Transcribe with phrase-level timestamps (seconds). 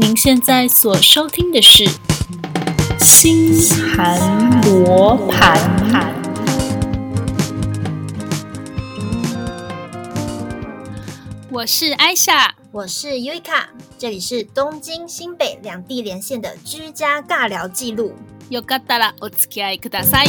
[0.00, 1.84] 您现在所收听的是《
[2.98, 3.52] 星
[3.94, 5.58] 涵罗盘》。
[11.50, 18.12] 我是艾莎，我是尤伊卡，这里是东京、新北两地连线的居家尬聊记录。
[18.50, 20.28] よかったらお付き合いください。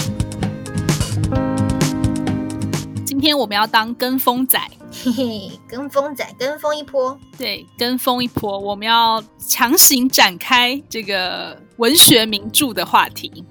[3.05, 4.59] 今天我们要当跟风仔。
[4.92, 7.18] 嘿嘿，跟风仔，跟风一波。
[7.38, 13.44] 对，跟风一波，我们要强行展开这个文学名著的话题。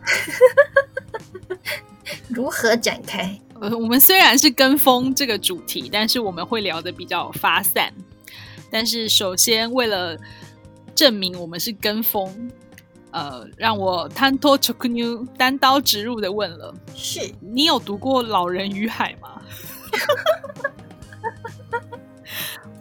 [2.30, 3.40] 如何展开？
[3.59, 7.92] 呃，我们虽然是跟风这个主题，但是我们会聊得比较发散。
[8.72, 10.17] 但是首先，为了
[10.95, 12.52] 证明我们是跟风，
[13.12, 19.42] 呃，让我单刀直入、单刀直入的问了：是你有读过《老人与海》吗？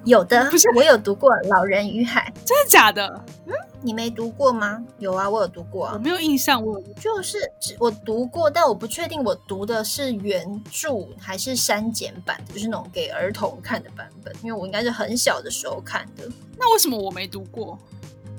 [0.05, 3.25] 有的，不是我有读过《老人与海》，真的假的？
[3.47, 3.53] 嗯，
[3.83, 4.83] 你没读过吗？
[4.99, 5.93] 有啊，我有读过啊。
[5.95, 7.39] 我没有印象，我就是
[7.79, 16.27] 我读过，但我不确定我读的是原著还是删减版的，就是那种给儿童看的版本，因为我应该是很小的时候看的。
[16.59, 17.79] 那为什么我没读过？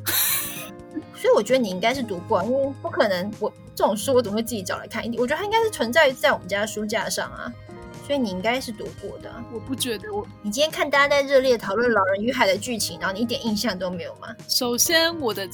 [1.16, 5.04] 所以我觉得你应该是读过，因为不可能我这种书我怎么会自己找来看？
[5.20, 7.54] 我觉得它应该是存在在我们家书架上啊。
[8.12, 10.28] 所以你应该是读过的，我不觉得我。
[10.42, 14.28] 你今天看大家在热烈讨论《老人与海》的剧情，然后你一点印象都没有吗？
[14.50, 15.48] 首先，我的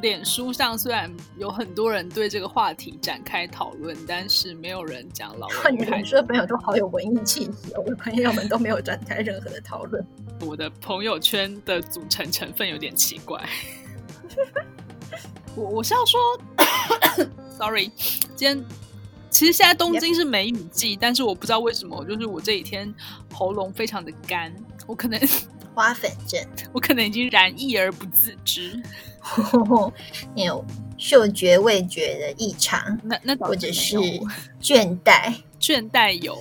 [0.00, 10.06] 脸书上虽然有很多人对这个话题展开讨论，但是没有人讲《老人与海 》。你说的朋友都好有文艺气息哦，我的朋友们都没有展开任何的讨论。
[10.46, 13.44] 我的朋友圈的组成成分有点奇怪。
[15.56, 16.20] 我我是要说，
[17.58, 17.90] sorry，
[18.36, 18.64] 今天。
[19.34, 22.94] 其实现在东京是梅雨季.但是我不知道为什么，就是我这几天
[23.32, 24.54] 喉咙非常的干，
[24.86, 25.20] 我可能
[25.74, 26.40] 花粉症，
[26.72, 28.80] 我可能已经染疫而不自知。
[30.36, 30.64] 你有
[30.96, 33.96] 嗅觉味觉的异常，那那或者是
[34.62, 36.38] 倦怠，倦怠有，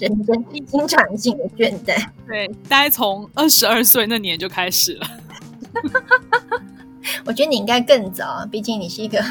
[0.00, 2.02] 人生经常性的倦怠。
[2.26, 5.06] 对，大概从二十二岁那年就开始了。
[7.26, 9.22] 我觉得你应该更早，毕竟你是一个。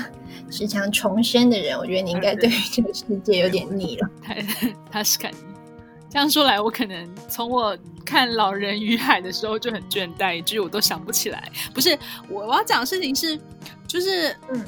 [0.56, 4.08] 时常重生的人，我觉得你应该对于这个世界有点腻了。
[4.22, 4.36] 他
[4.92, 5.32] 他是看
[6.08, 7.76] 这样说来，我可能从我
[8.06, 11.52] 看《老人与海》的时候就很倦怠，以至于我都想不起来。
[11.74, 11.98] 不是
[12.30, 13.36] 我我要讲的事情是，
[13.88, 14.64] 就是嗯，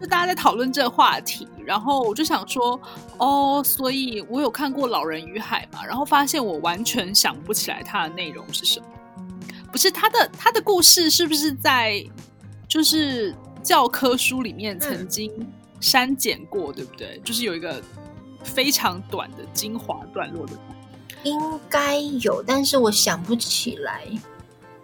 [0.00, 2.80] 就大家在讨论这个话题，然后我就想说，
[3.18, 8.86] 哦，所以我有看过《老人与海》嘛，然后发现我完全想不起来它的内容是什么。
[9.72, 12.00] 不是他的他的故事是不是在
[12.68, 13.34] 就是？
[13.66, 15.28] 教科书里面曾经
[15.80, 17.20] 删减过，嗯、对不对？
[17.24, 17.82] 就是有一个
[18.44, 20.52] 非常短的精华段落的，
[21.24, 21.36] 应
[21.68, 24.06] 该有，但是我想不起来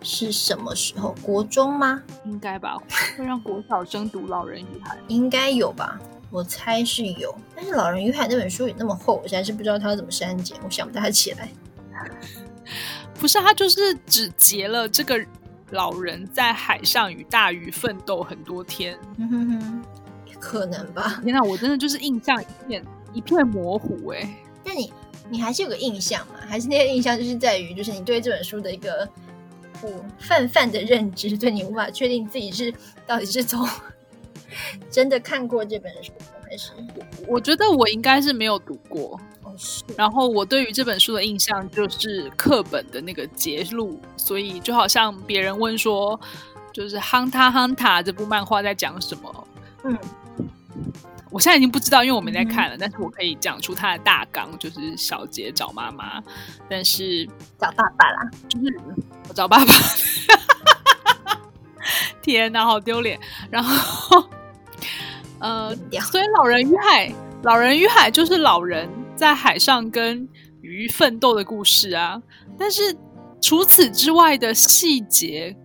[0.03, 1.15] 是什么时候。
[1.23, 2.03] 国中吗？
[2.25, 2.77] 应该吧，
[3.17, 5.97] 会让国小生读《老人与海》，应该有吧？
[6.29, 11.49] 我猜是有，但是《老人与海》那本书也那么厚，我现在是不知道它要怎么删减，我想不太起来。
[13.15, 15.25] 不是，他就是只截了这个。
[15.73, 19.83] 老人在海上与大鱼奋斗很多天，嗯哼哼，
[20.39, 21.19] 可能吧。
[21.25, 22.85] 天哪，我真的就是印象一片
[23.15, 24.37] 一片模糊哎、欸。
[24.65, 24.93] 那你
[25.31, 26.35] 你还是有个印象嘛？
[26.47, 29.09] 还是那个印象就是在于，就是你对这本书的一个
[29.81, 32.73] 不泛泛的认知，对你无法确定自己是
[33.07, 33.67] 到底是从
[34.91, 36.13] 真的看过这本书，
[36.45, 36.71] 还是，
[37.27, 39.19] 我觉得我应该是没有读过。
[39.97, 46.19] 然后我对于这本书的印象就是课本的那个节录，所以就好像别人问说，
[46.73, 49.49] 就是《Hunter Hunter》这部漫画在讲什么？
[49.85, 49.99] 嗯，
[51.31, 52.77] 我现在已经不知道，因为我没在看了。
[52.77, 56.23] 嗯、但是我可以讲出它的大纲，就是小杰找妈妈，
[56.69, 58.81] 但是找爸爸啦，就是
[59.29, 59.73] 我找爸爸。
[62.23, 63.19] 天哪，好丢脸！
[63.51, 64.25] 然后，
[65.41, 67.09] 呃，所以《老人与海》，
[67.43, 68.89] 《老人与海》就是老人。
[69.23, 70.29] 在海上跟
[70.63, 72.21] 鱼奋斗的故事啊，
[72.59, 72.93] 但是
[73.41, 75.57] 除此之外的细节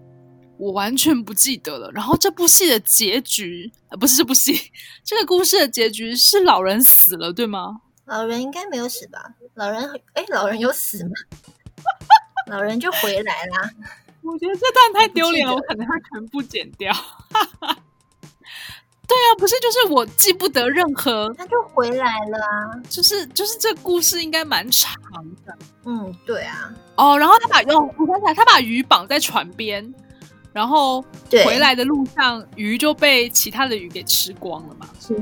[0.60, 1.90] 我完全不记得了。
[1.92, 4.54] 然后这部戏的结局，呃，不是这部戏，
[5.04, 7.82] 这个故事的结局是老人死了，对吗？
[8.06, 9.20] 老人应该没有死吧？
[9.56, 11.12] 老人，哎，老人有死吗？
[12.46, 13.72] 老人就回来啦。
[14.22, 16.94] 我觉得这段太丢脸了，我可能会全部剪掉。
[19.08, 22.76] 对啊，不是，就是我记不得任何，他就回来了啊。
[22.90, 24.94] 就是就是这故事应该蛮长
[25.46, 25.58] 的。
[25.86, 26.74] 嗯，对啊。
[26.96, 29.94] 哦，然后他把用我想起来，他把鱼绑在船边，
[30.52, 31.02] 然后
[31.46, 35.16] 回来的路上，鱼就被其他的鱼给吃光了嘛，吃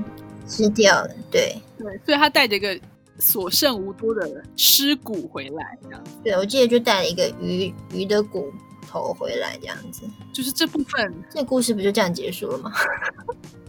[0.48, 1.10] 吃掉了。
[1.30, 2.80] 对对，所以他带着一个
[3.20, 6.04] 所剩无多的尸骨回来，这样。
[6.24, 8.52] 对，我记得就带了一个鱼鱼的骨
[8.88, 10.02] 头回来这样子。
[10.34, 12.74] 就是这部分，这故事不就这样结束了吗？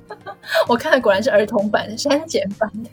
[0.69, 2.91] 我看的果然是儿童版、删减版的。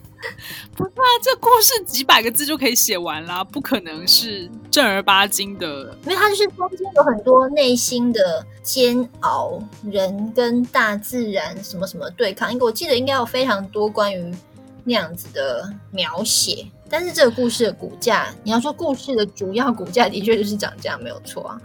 [0.75, 5.95] 不是啊，这故事几百个字就可以写完啦，不可能是正儿八经的。
[6.03, 12.51] 因为它就是中间有很多内心的煎熬，人跟大自然什么什么对抗。
[12.51, 14.33] 因为我记得应该有非常多关于
[14.85, 16.65] 那样子的描写。
[16.89, 21.61] 但是这个故事的骨架，你要说故事的主要骨架，的确就是长这样，没有错啊。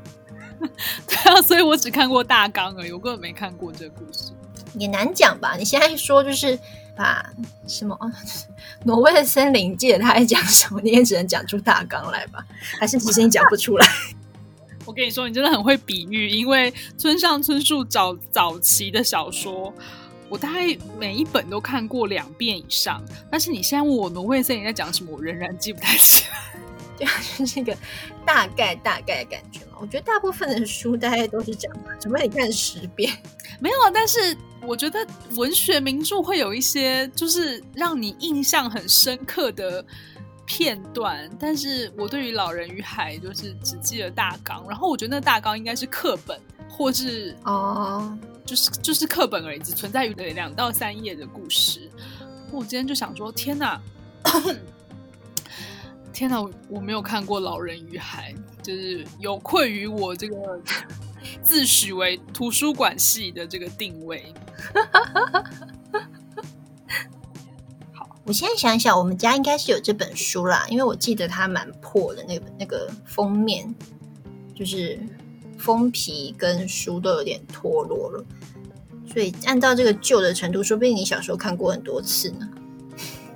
[1.06, 4.32] 对啊，所以我只看过大纲而已，我根本没看过这个故事。
[4.74, 5.56] 也难讲吧？
[5.56, 6.58] 你现在说就是
[6.96, 7.24] 把
[7.66, 7.98] 什么
[8.84, 12.44] 挪威的森林，记得他在讲什么，你也只能讲出大纲来吧？
[12.78, 13.86] 还是其实你讲不出来？
[14.84, 19.72] 我跟你说，你真的很会比喻，因为村上春树早早期的小说，
[20.30, 23.04] 我大概每一本都看过两遍以上。
[23.30, 26.38] 但是你现在问我挪威森林在讲什么，我仍然记不太起来。
[26.96, 27.76] 对啊，就是一个
[28.24, 29.67] 大概大概的感觉嘛。
[29.80, 33.12] 我觉得大部分的书大概都是这样，除非你看十遍。
[33.60, 39.84] 没有，但是我觉得文学名著会有一些就是让你印象很深刻的
[40.46, 41.28] 片段。
[41.38, 51.90] 但是我对于《老人与海》就是只记得大纲，然后我觉得那大纲应该是课本，或是哦，就是就是课本而已，只存在于两到三页的故事。
[52.50, 53.80] 我今天就想说，天哪！
[56.18, 60.60] 天哪，我没有看过《老人与海》，就是有愧于我这个
[61.44, 64.24] 自诩为图书馆系的这个定位。
[67.94, 73.72] 好，我现在想想，我们家应该是有这本书啦，因为我记得它蛮破的，那个那个封面，
[74.56, 74.98] 就是
[75.56, 78.24] 封皮跟书都有点脱落了，
[79.06, 82.48] 所以按照这个旧的程度，说不定你小时候看过很多次呢。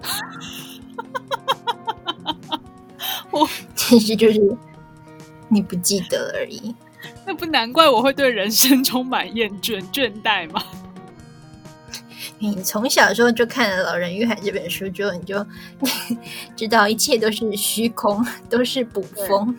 [3.33, 4.41] 我 其实就是
[5.49, 6.75] 你不记得而已，
[7.27, 10.63] 那不难怪我会对人生充满厌倦倦怠吗？
[12.39, 15.45] 你从小的时候就看了《老人与海》这本书之后，你就
[16.57, 19.57] 知道一切都是虚空， 都是捕风。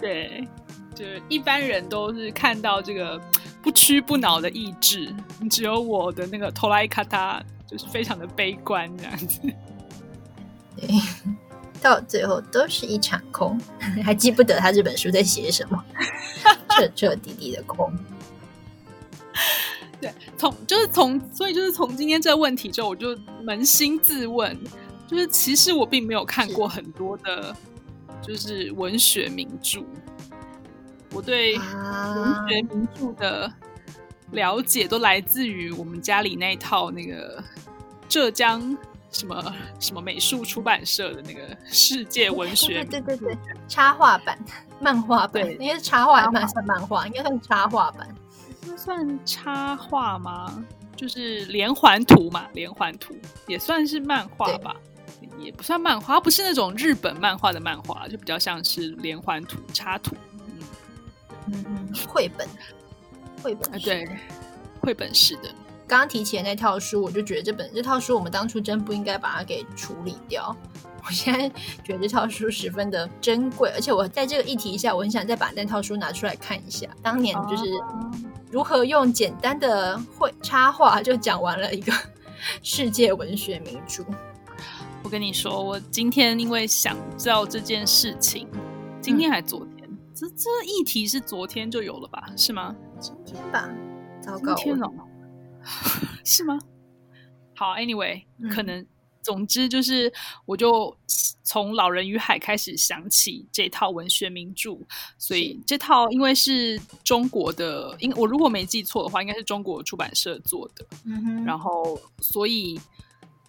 [0.00, 0.46] 对，
[0.94, 3.20] 就是一般人都是看到这个
[3.62, 5.14] 不屈不挠的意志，
[5.50, 9.40] 只有我的那个托拉伊卡塔就是非常的悲观这样子。
[10.76, 10.88] 对。
[11.84, 13.60] 到最后都是一场空，
[14.02, 15.84] 还记不得他这本书在写什么，
[16.70, 17.94] 彻 彻底底的空。
[20.00, 23.14] 对，从就是从，所以就是从今天这个问题之后，我就
[23.44, 24.58] 扪心自问，
[25.06, 27.54] 就是其实我并没有看过很多的，
[28.22, 29.84] 就是文学名著。
[31.12, 33.52] 我对文学名著的
[34.30, 37.44] 了解都来自于我们家里那一套那个
[38.08, 38.74] 浙江。
[39.14, 42.84] 什么什么美术出版社的那个世界文学？
[42.84, 43.38] 对对对对，
[43.68, 44.36] 插画版、
[44.80, 47.06] 漫画版，应该是插画还算漫画？
[47.06, 48.08] 应该算插画版。
[48.66, 50.64] 这算插画吗？
[50.96, 53.14] 就是连环图嘛，连环图
[53.46, 54.74] 也算是漫画吧？
[55.38, 60.16] 也不算漫画，它不是那种日本漫画的漫画，就比较像是连环图、插图。
[61.46, 62.48] 嗯嗯嗯，绘本，
[63.42, 64.08] 绘本啊，对，
[64.80, 65.48] 绘本式的。
[65.86, 70.54] 刚刚提起的那套书，我就觉得这本这套书我们当初真不应该把它给处理掉。
[71.06, 71.46] 我现在
[71.84, 76.88] 觉得这套书十分的珍贵，而且我在这个议题下，我很想再把那套书拿出来看一下。
[77.02, 77.64] 当年就是
[78.50, 81.92] 如何用简单的绘插画就讲完了一个
[82.62, 84.02] 世界文学名著。
[85.02, 88.48] 我跟你说，我今天因为想知道这件事情，
[89.02, 92.24] 今天还昨天，嗯、这这议题是昨天就有了吧？
[92.34, 92.74] 是吗？
[92.98, 93.68] 今天吧，
[94.22, 94.90] 糟糕，天哦。
[96.24, 96.58] 是吗？
[97.56, 98.84] 好，Anyway，嗯，可能，
[99.22, 100.12] 总之就是，
[100.44, 100.96] 我就
[101.44, 104.78] 从《老人与海》开始想起这套文学名著，
[105.18, 112.80] 所以这套因为是中国的，因我如果没记错的话，应该是中国出版社做的，嗯哼，然后所以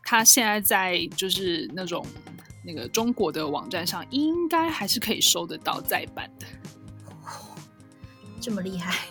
[0.03, 2.05] 他现在在就是那种
[2.63, 6.45] 那个中国的网站上，应该还是可以收得到再版的，
[8.39, 9.07] 这么厉害？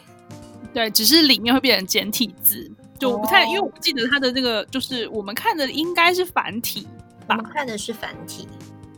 [0.72, 2.70] 对，只是里面会变成简体字。
[2.98, 6.86] 就我不太，因为我不记得他的那个，就是我们看的应该是繁体
[7.26, 7.36] 吧？
[7.36, 8.48] 我们看的是繁体，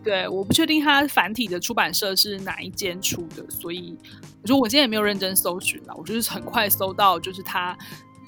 [0.05, 3.97] 对，我不确定它繁体的出版社是哪一间出的，所以
[4.43, 7.77] 我说我今天也没有认真搜寻了，我就是很快搜到就是他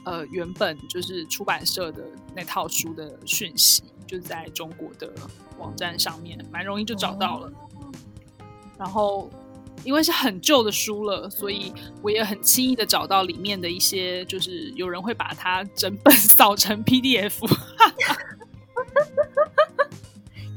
[0.04, 2.02] 呃原本就是出版社的
[2.34, 5.12] 那套书的讯息，就在中国的
[5.58, 7.52] 网站上面，蛮容易就找到了，
[8.78, 9.30] 然后。
[9.84, 17.34] 因为是很旧的书了，所以我也很轻易的找到里面的一些，就是有人会把它整本扫成 PDF。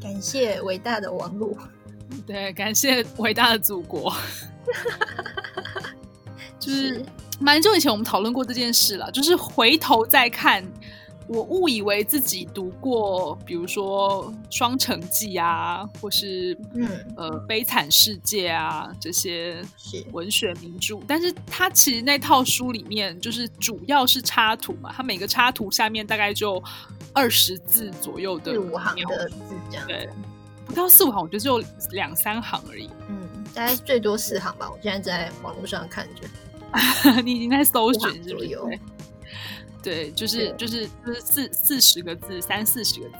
[0.02, 1.56] 感谢伟大的网络，
[2.26, 4.14] 对，感谢伟大的祖国。
[6.60, 7.04] 就是
[7.40, 10.64] 蛮久以前我们讨论过这件事了，就是回头再看。
[11.34, 16.86] 我误以为自己读过，比如说《双城记》啊，或是嗯
[17.16, 19.64] 呃《悲惨世界》啊这些
[20.12, 26.62] 文学名著，是但是它其实那套书里面就是主要是插图嘛，它每个插图下面大概就
[27.14, 30.10] 二十字左右的，四五行的字这样，对，
[30.66, 34.70] 不到四五行，我觉得只有两三行而已，嗯，大概最多四行吧。
[34.70, 36.28] 我现在在网络上看着，
[37.24, 38.60] 你已经在搜寻是不是？
[39.82, 43.16] 对，就是就是就是四四十个字，三四十个字，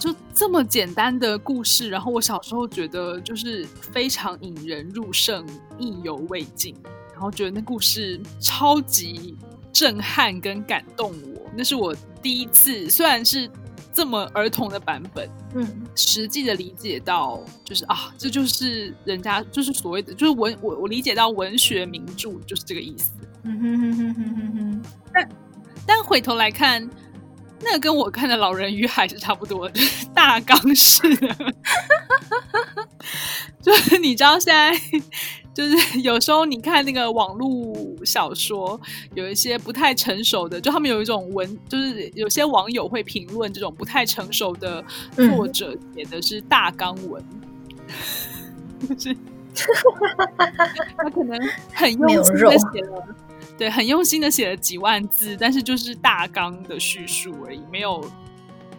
[0.00, 1.90] 就这么简单的故事。
[1.90, 5.46] 然后我小时候觉得就是非常引人入胜，
[5.78, 6.74] 意犹未尽。
[7.12, 9.36] 然后觉得那故事超级
[9.72, 11.42] 震撼跟感动我。
[11.54, 13.50] 那是我第一次，虽然是
[13.92, 23.12] 这么儿童的版本，嗯，实际的理解到，就是啊，这就是人家就是所谓的，就是文我我理解到文学名著就是这个意思。
[23.44, 24.82] 嗯哼哼哼哼哼哼，
[25.12, 25.28] 但。
[25.86, 26.88] 但回头来看，
[27.62, 31.36] 那个跟我看的《老人与海》是差不多的，就 是大纲式的。
[33.62, 34.72] 就是你知道，现在
[35.52, 37.74] 就是有时候你看那个网络
[38.04, 38.80] 小说，
[39.14, 44.84] 有一些不太成熟的，就他们有一种文，就是有些网友会评论这种不太成熟的
[45.16, 47.24] 作者写的是大纲文，
[48.88, 49.16] 嗯、 就是
[50.96, 51.36] 他可能
[51.72, 53.04] 很用心的写了。
[53.58, 58.04] 对，很用心的写了几万字，但是就是大纲的叙述而已，没有，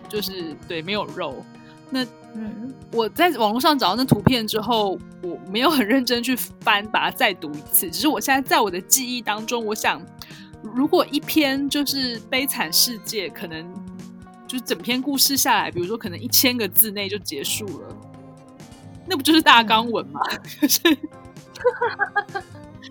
[0.07, 1.43] 就是对，没有肉。
[1.89, 2.05] 那
[2.35, 7.89] 嗯，我在网络上找到那图片之后，我没有很认真去翻，把它再读一次。
[7.89, 9.99] 只是我现在在我的记忆当中，我想，
[10.61, 13.65] 如果一篇就是《悲惨世界》，可能
[14.45, 17.97] 就整篇故事下来，比如说可能一千个字内就结束了，
[19.07, 20.21] 那不就是大纲文吗？
[20.61, 20.97] 就是。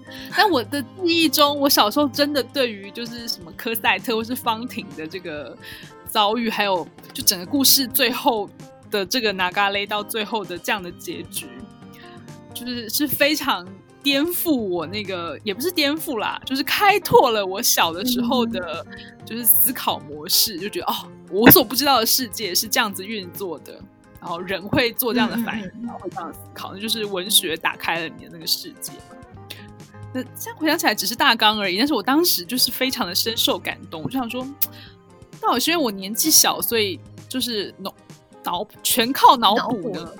[0.37, 5.57] 但我的记忆中，我小时候真的对于就是什么科赛特或是方婷的这个
[6.09, 8.49] 遭遇，还有就整个故事最后
[8.91, 11.47] 的这个拿嘎勒到最后的这样的结局，
[12.55, 13.67] 就是是非常
[14.03, 18.87] 颠覆我那个，也不是颠覆啦，就是开拓了我小的时候的，
[19.25, 20.95] 就是思考模式，就觉得哦，
[21.31, 23.73] 我所不知道的世界是这样子运作的，
[24.21, 28.93] 然后人会做这样的反应，然后会这样思考，那就是文学打开了你的那个世界。
[30.35, 34.03] 现在回想起来只是大纲而已，但是我当时就是非常的深受感动。
[34.03, 34.47] 我就想说，
[35.41, 37.95] 到底是因为我年纪小，所以就是脑
[38.45, 40.17] 脑全靠脑补的？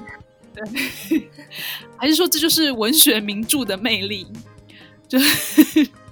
[0.55, 1.31] 对，
[1.97, 4.27] 还是说这就是文学名著的魅力？
[5.09, 5.89] 就是。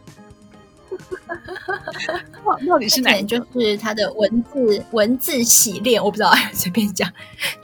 [2.66, 3.20] 到底是哪？
[3.22, 7.10] 就是他的文字文字洗练，我不知道，随便讲，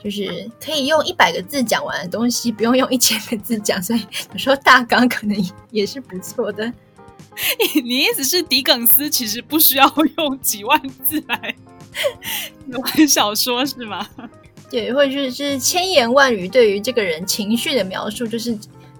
[0.03, 5.37] 就是可以用一百个字讲完的东西，不用用一千个字讲，所以有时候大纲可能
[5.71, 6.71] 也是不错的。
[7.83, 11.55] 你意思是狄更斯其实不需要用几万字来
[12.67, 14.07] 写完小说是吗？
[14.69, 18.57] 对，或者是千言万语对于这个人情绪的描述，就是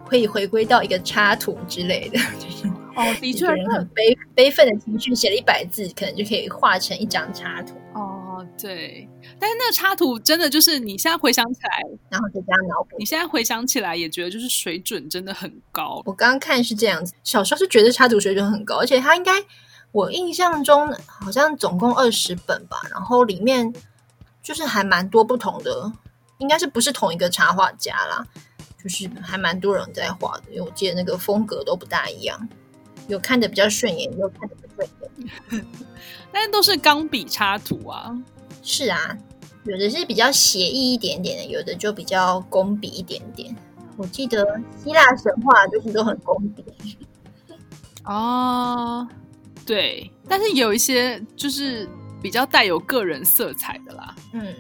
[0.07, 2.71] 可以回归到一个插图之类的，就是。
[2.95, 7.73] 哦，的确，人很悲悲愤的情绪，写了一百字，可能就可以画成一张插图。
[7.93, 9.07] 哦，对，
[9.39, 16.01] 但是那个插图真的就是你现在回想起来，然后再加脑补，你现在回想起来也觉得就是水准真的很高。
[16.05, 19.33] 我刚刚看是这样子，小时候是觉得插图水准很高，而且它应该
[19.91, 23.73] 我印象中好像总共二十本吧，然后里面
[24.41, 25.91] 就是还蛮多不同的，
[26.39, 28.25] 应该是不是同一个插画家啦，
[28.81, 32.49] 就是还蛮多人在画的，因为我记得那个风格都不大一样。
[33.11, 34.89] 有看的比较顺眼，有看的不顺
[35.51, 35.65] 眼，
[36.31, 38.11] 但是都是钢笔插图啊。
[38.63, 39.17] 是啊，
[39.65, 43.53] 有的是比较写意一点点的，有的就比较工笔一点点。
[43.97, 44.45] 我记得
[44.81, 46.63] 希腊神话就是都很工笔。
[48.05, 49.07] 哦，
[49.65, 51.87] 对，但是有一些就是
[52.21, 54.15] 比较带有个人色彩的啦。
[54.33, 54.55] 嗯，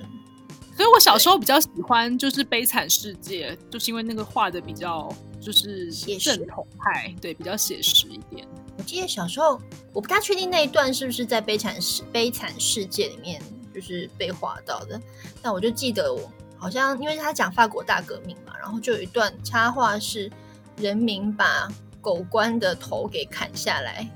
[0.81, 5.13] 所以我小时候比较喜欢就是《悲惨世界》，就是因为那个画的比较。
[5.41, 8.47] 就是正统派，对，比较写实一点。
[8.77, 9.59] 我记得小时候，
[9.91, 13.41] 我不大确定那一段是不是在《悲惨世悲惨世界》里面
[13.73, 15.01] 就是被画到的，
[15.41, 20.31] 但我就记得我好像，因为他讲法国大革命嘛，然后就有一段插画是
[20.77, 21.67] 人民把
[21.99, 24.07] 狗官的头给砍下来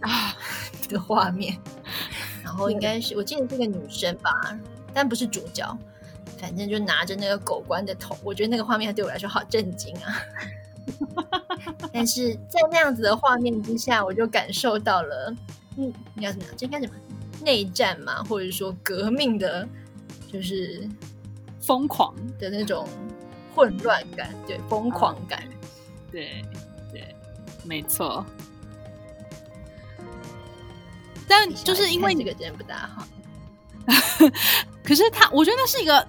[0.00, 0.36] 啊。
[0.90, 1.58] 的画面，
[2.44, 4.30] 然后应该是我记得是个女生吧，
[4.92, 5.66] 但不是主角，
[6.38, 10.22] 反正就拿着那个狗官的头，我觉得那个画面对我来说好震惊啊。
[11.92, 15.34] 但是在那样子的画面之下，我就感受到了，
[15.76, 16.54] 嗯，你要怎么样？
[16.56, 16.94] 这应该怎么？
[17.42, 19.68] 内战嘛，或者说革命的，
[20.32, 20.88] 就是
[21.60, 22.88] 疯狂的那种
[23.54, 25.42] 混乱感，对，疯狂感，
[26.10, 26.44] 对，
[26.92, 27.14] 对，
[27.62, 28.24] 没错。
[31.28, 33.06] 但就是因为这个真的不大好。
[34.82, 36.06] 可是他，我觉得那是一个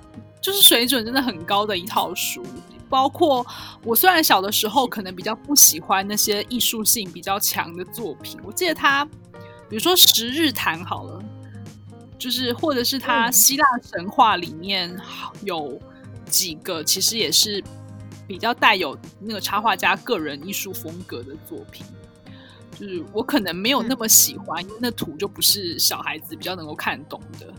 [0.48, 2.42] 就是水准真的很高的一套书。
[2.90, 3.46] 包括
[3.84, 9.04] 我虽然小的时候可能比较不喜欢那些艺术性比较强的作品，我记得他，
[9.68, 11.22] 比如说《十日谈》好了，
[12.18, 14.98] 就是或者是他希腊神话里面
[15.44, 15.78] 有
[16.28, 17.62] 几个其实也是
[18.26, 21.86] 比较带有那个插画家个人艺术风格的作品，
[22.80, 27.54] 就是我可能没有那么喜欢，因为那图就不是小孩子比较能够看懂的，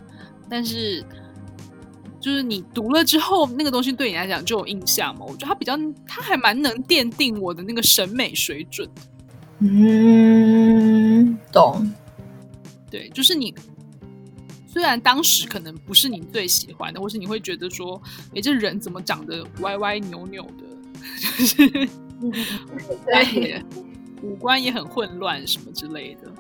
[0.49, 1.04] 但是。
[2.28, 5.25] 就是你读了之后，那个东西对你来讲就有印象嘛？
[5.25, 8.87] 我觉得它比较，它还蛮能奠定我的那个审美水准。
[9.61, 11.90] 嗯，懂。
[12.90, 13.54] 对，就是你
[14.66, 17.99] 虽然当时可能不是你最喜欢的，或是你会觉得说，
[18.35, 20.64] 哎，这人怎么长得歪歪扭扭的，
[21.18, 21.56] 就是
[23.06, 23.64] 对，
[24.23, 26.30] 五官也很混乱什么之类的。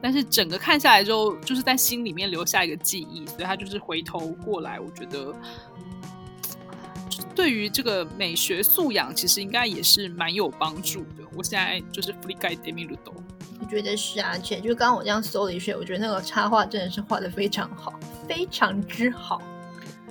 [0.00, 5.34] 但是整个看下来之后，就是在心里面留下一个记忆，所以他就是回头过来，我觉得
[7.34, 11.24] 对于这个美学素养，其实应该也是蛮有帮助的。
[11.34, 13.12] 我现在就是 Flickr Demi Ludo，
[13.60, 17.92] 我觉得是啊，而且就刚刚我这样搜了一圈，我觉得那个插画真的是画的非常好，
[18.28, 19.42] 非常之好。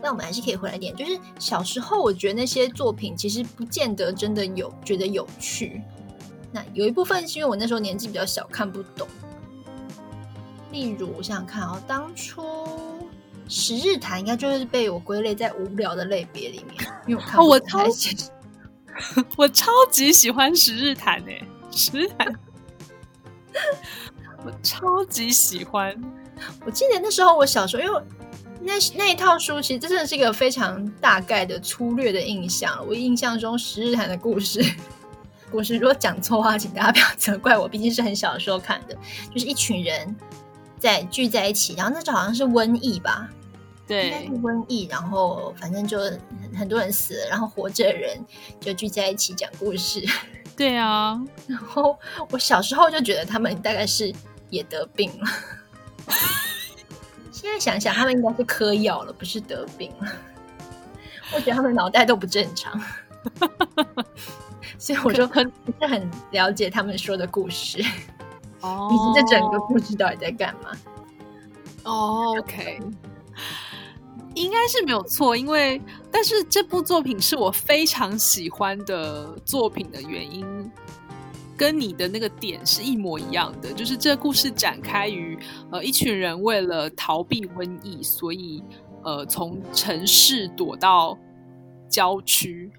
[0.01, 5.81] 那我们还是可以回来点，就是小时候我觉得那些作品其实不见得真的有觉得有趣，
[6.51, 9.07] 那有一部分是因为我那时候年纪比较小，看不懂。
[10.71, 12.41] 例如，我想想看哦，当初
[13.47, 18.17] 《十日谈》应该就是被我归类在无聊的类别里面，因为我看、哦、我超级
[19.37, 21.43] 我超级喜欢《十日谈》诶，
[21.77, 22.27] 《十日谈》
[24.45, 25.95] 我超级喜欢。
[26.65, 28.01] 我记得那时候我小时候，因为
[28.59, 32.85] 那那一套书其实真的是一个非常大概的粗略的印象。
[32.87, 34.63] 我印象中《十日谈》的故事，
[35.49, 38.95] 故事如果讲错话，请大家不要责怪我，毕竟是很小的时候看的，
[39.33, 40.15] 就是一群人。
[40.87, 43.27] 在聚在一起，然后那时候好像是瘟疫吧？
[43.85, 44.87] 对，应该是瘟疫。
[44.89, 45.99] 然后反正就
[46.57, 48.17] 很多人死了，然后活着的人
[48.57, 50.01] 就聚在一起讲故事。
[50.55, 54.13] 对啊，然后我小时候就觉得他们大概是
[54.49, 55.25] 也得病了。
[57.33, 60.07] 现在想想，他们应该是嗑药了，不是得病了。
[61.33, 62.81] 我觉得他们脑袋都不正常，
[64.79, 67.83] 所以我就很不是很了解他们说的故事。
[68.67, 70.71] 哦，你是这整个故事到底在干嘛？
[71.83, 72.79] 哦，OK，
[74.35, 80.45] 应该是没有错，因为但是这部作品是我非常喜欢的作品的原因，
[81.55, 85.39] 跟你的那个点是一模一样的，就是这个故事展开于
[85.71, 88.61] 呃一群人为了逃避瘟疫，所以
[89.03, 91.17] 呃从城市躲到
[91.89, 92.69] 郊区。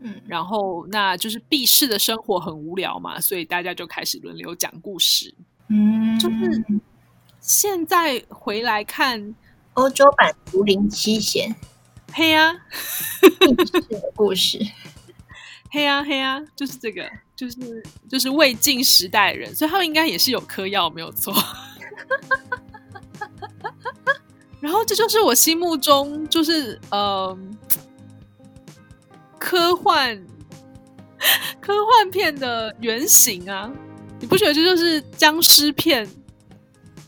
[0.00, 5.34] 嗯，然后那就是避世的生活很无聊嘛，所以大家就开始轮流讲故事。
[5.68, 6.64] 嗯，就是
[7.40, 9.34] 现在回来看
[9.74, 11.50] 欧洲版《竹林七贤》，
[12.12, 12.54] 嘿呀，
[14.14, 14.58] 故事，
[15.70, 21.34] 嘿呀嘿呀，就是这个，就是就是魏晋时代人，所以他们应该也是有嗑药，没有错。
[24.60, 27.36] 然后这就是我心目中就是呃。
[29.38, 30.20] 科幻
[31.60, 33.70] 科幻片的原型啊，
[34.20, 36.06] 你不觉得这就是僵尸片，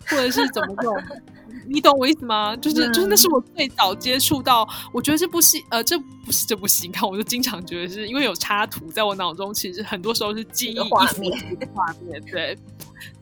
[0.06, 0.96] 或者是怎么用？
[1.66, 2.56] 你懂我意思吗？
[2.56, 11.32] 就是就是那是我最早接触到，我觉得这部戏呃，这不是这部戏，你看我就经常觉得是因为有插图在我脑中，其实很多时候是记忆画面
[11.72, 12.56] 画面对。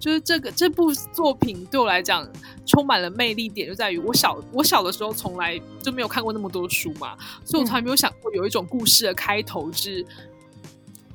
[0.00, 2.26] 就是这个这部作品对我来讲
[2.68, 10.06] 充满了魅力点，就在于我小我小的时候从来就没有看过那么多书嘛，所以我从来没有想过有一种故事的开头是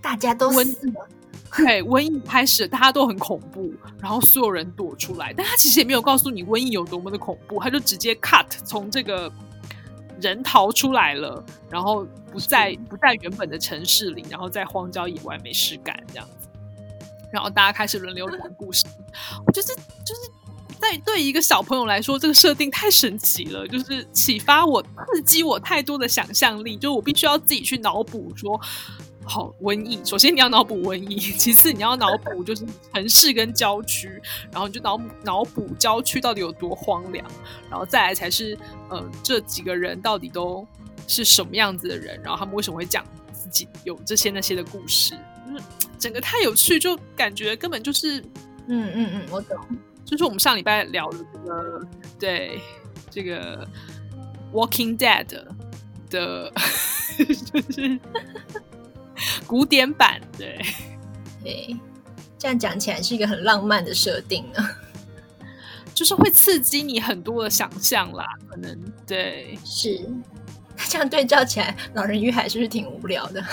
[0.01, 0.93] 大家都瘟疫，
[1.55, 9.31] 对，瘟疫开始，大家都很恐怖，然后所有人躲出来，但他其实也没有告诉你瘟疫有多么的恐怖，他就直接 cut 从这个
[10.19, 16.49] 人逃出来了，然后不在不在原本的城市里，然后在荒郊野外没事干这样子。
[17.31, 18.85] 然后大家开始轮流讲故事，
[19.45, 19.67] 我觉得
[20.05, 20.21] 就是
[20.83, 26.75] 在对一个小朋友来说，这个设定太神奇了，就是启发我、刺激我太多的想象力。
[26.75, 28.59] 就是我必须要自己去脑补说，
[29.23, 37.25] 好瘟疫，首先你要脑补瘟疫，其次你要脑补就是城市跟郊区，然后你就脑脑补郊区到底有多荒凉，
[37.69, 38.57] 然后再来才是
[38.89, 40.67] 呃这几个人到底都
[41.07, 45.15] 是什么样子的人，然后他们为什么会讲自己有这些那些的故事。
[45.47, 45.63] 就是
[45.97, 48.19] 整个太有趣，就感觉根本就是，
[48.67, 49.57] 嗯嗯嗯，我懂。
[50.05, 51.87] 就是我们上礼拜聊的这个，
[52.19, 52.61] 对
[53.09, 53.65] 这个
[54.53, 55.25] 《Walking Dead》
[56.09, 56.51] 的，
[57.51, 57.99] 就是
[59.47, 60.59] 古典版，对
[61.43, 61.77] 对，
[62.37, 64.63] 这样讲起来是一个很浪漫的设定呢。
[65.93, 68.25] 就是会刺激你很多的想象啦。
[68.49, 70.09] 可能对，是
[70.89, 73.43] 这样对照起来，《老人与海》是不是挺无聊的？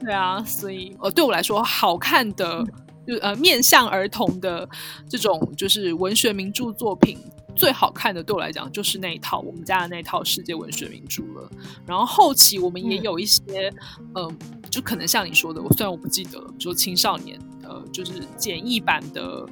[0.00, 2.72] 对啊，所以呃，对我来说，好看的、嗯、
[3.10, 4.68] 就呃面向儿童的
[5.08, 7.18] 这种就是文学名著作品。
[7.56, 11.50] 最好看的对我来讲就是那一套我们家的那一套世界文学名著了。
[11.84, 13.68] 然后后期我们也有一些，
[14.14, 14.32] 嗯、呃，
[14.70, 19.44] 就可能像你说的，我虽然我不记得了，说青少年，呃，就是简易版的《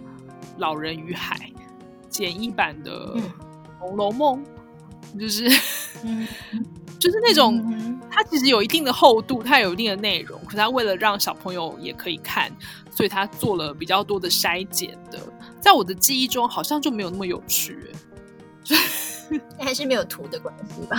[0.59, 1.37] 老人与海》，
[2.09, 3.17] 简易版的
[3.79, 4.43] 《红楼梦》，
[5.21, 5.51] 就是，
[6.05, 6.27] 嗯、
[6.99, 12.51] 就是那种、嗯，它其实有一定的厚度，它有一定的内容，可是它为了让小朋友也可以看，
[12.91, 15.19] 所以它做了比较多的筛减的。
[15.61, 17.79] 在我的记忆中，好像就没有那么有趣，
[19.59, 20.97] 还是没有图的关系吧？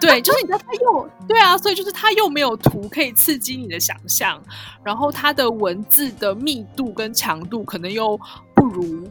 [0.00, 4.42] 对，就是你知道他又对啊，所以就是他又没有图可以刺激你的想象，
[4.82, 8.18] 然后他的文字的密度跟强度可能又
[8.52, 9.05] 不如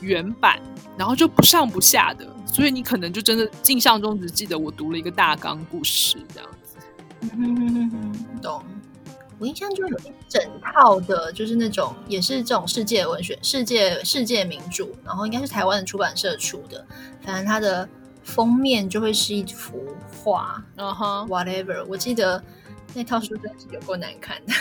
[0.00, 0.60] 原版，
[0.96, 6.76] 然后就不上不下的，所以你可能就真的印象中只记得我读了一个大纲故事这样子。
[7.36, 8.64] 嗯，懂。
[9.38, 16.82] 我印象中有一整套的，就是那种也是这种世界文学、世界世界名著，然后应该是台湾的出版社出的。
[17.20, 17.86] 反正它的
[18.22, 19.78] 封面就会是一幅
[20.24, 21.84] 画，嗯哼，whatever。
[21.86, 22.42] 我记得
[22.94, 24.54] 那套书真的是有够难看的，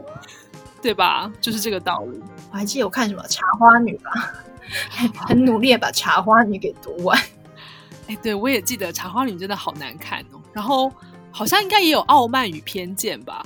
[0.80, 1.30] 对吧？
[1.38, 2.18] 就是这个道理。
[2.50, 4.42] 我还记得我看什么《茶花女》吧，
[5.26, 7.20] 很努力把《茶花女》给读完。
[8.08, 10.40] 哎，对，我也记得《茶花女》真的好难看哦。
[10.52, 10.92] 然后
[11.30, 13.44] 好像应该也有《傲慢与偏见》吧。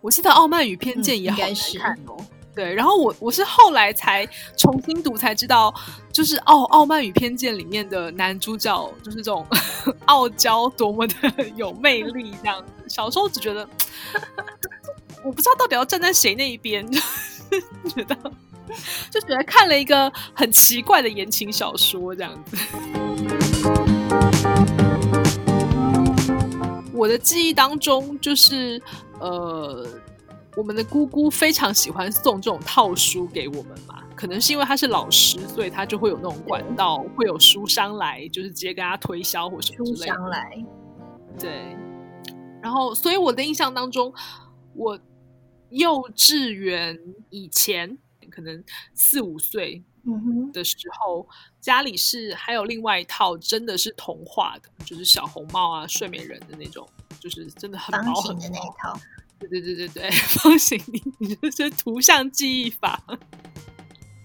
[0.00, 2.74] 我记得《傲慢与偏见》也好难看哦，嗯、对。
[2.74, 5.72] 然后我我是后来才重新读才知道，
[6.12, 9.46] 就是《傲傲慢与偏见》里面的男主角就是这种
[10.06, 11.14] 傲娇，多么的
[11.54, 12.88] 有魅力这样子。
[12.88, 13.66] 小时候只觉得，
[15.22, 16.98] 我不知道到底要站在谁那一边，就
[17.90, 18.16] 觉得
[19.10, 22.56] 就觉得看了一个很奇怪的言情小说这样子。
[26.92, 28.80] 我的记忆当中就是。
[29.20, 29.86] 呃，
[30.56, 40.06] 我们的姑姑非常喜欢送这种套书给我们嘛，可能是因为他是老师，所以他就会有那种管道，会有书商来，就是直接跟他推销或什么之类的。
[40.06, 40.64] 书商来，
[41.38, 41.76] 对。
[42.60, 44.12] 然后，所以我的印象当中，
[44.74, 44.98] 我
[45.68, 46.98] 幼稚园
[47.30, 47.96] 以前
[48.32, 48.64] 可能
[48.94, 49.82] 四五岁
[50.52, 51.26] 的时候，嗯，
[51.60, 56.88] 家里是还有另外一套，真的是童话的，就是小红帽啊、睡美人的那种。
[57.20, 58.98] 就是真的很薄很薄的那一套，
[59.38, 60.82] 对对对对对， 方形
[61.18, 63.00] 你就是图像记忆法，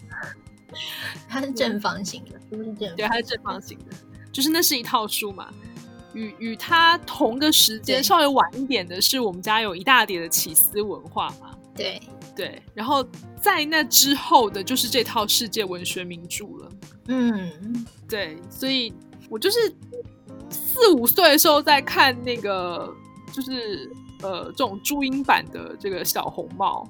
[1.30, 2.96] 它是正方形的，是不是正？
[2.96, 3.96] 对，它是正方形的，
[4.32, 5.54] 就是那是一套书嘛。
[6.14, 11.56] 与与它同个时间稍微晚一点的是，我们家有一大叠的起司文化嘛。
[11.76, 12.02] 对
[12.36, 13.08] 对，然后
[13.42, 16.70] 在那之后的就是这套世界文学名著了。
[17.08, 18.94] 嗯，对，所以
[19.30, 19.58] 我就是。
[20.50, 22.94] 四五岁的时候在看那个，
[23.34, 26.88] 就是呃这种注音版的这个小红帽，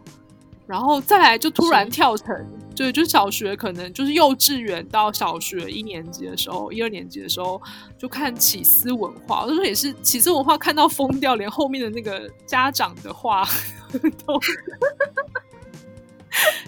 [0.67, 7.59] 然后再来就突然跳成，对就小学可能就是幼稚园到小学一年级的时候，一二年级的时候
[7.97, 13.47] 就看起司文化，那时候也是起司文化看到疯掉，连后面的那个家长的话
[14.25, 14.37] 都。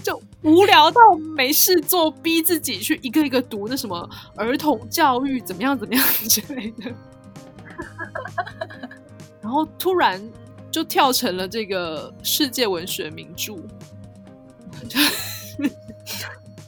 [0.04, 1.00] 就无聊到
[1.36, 6.92] 没事做，逼自己去一个一个读那什么儿童教育怎么样怎么样之类的，
[9.42, 10.22] 然后突然
[10.72, 13.58] 就跳成了这个世界文学名著，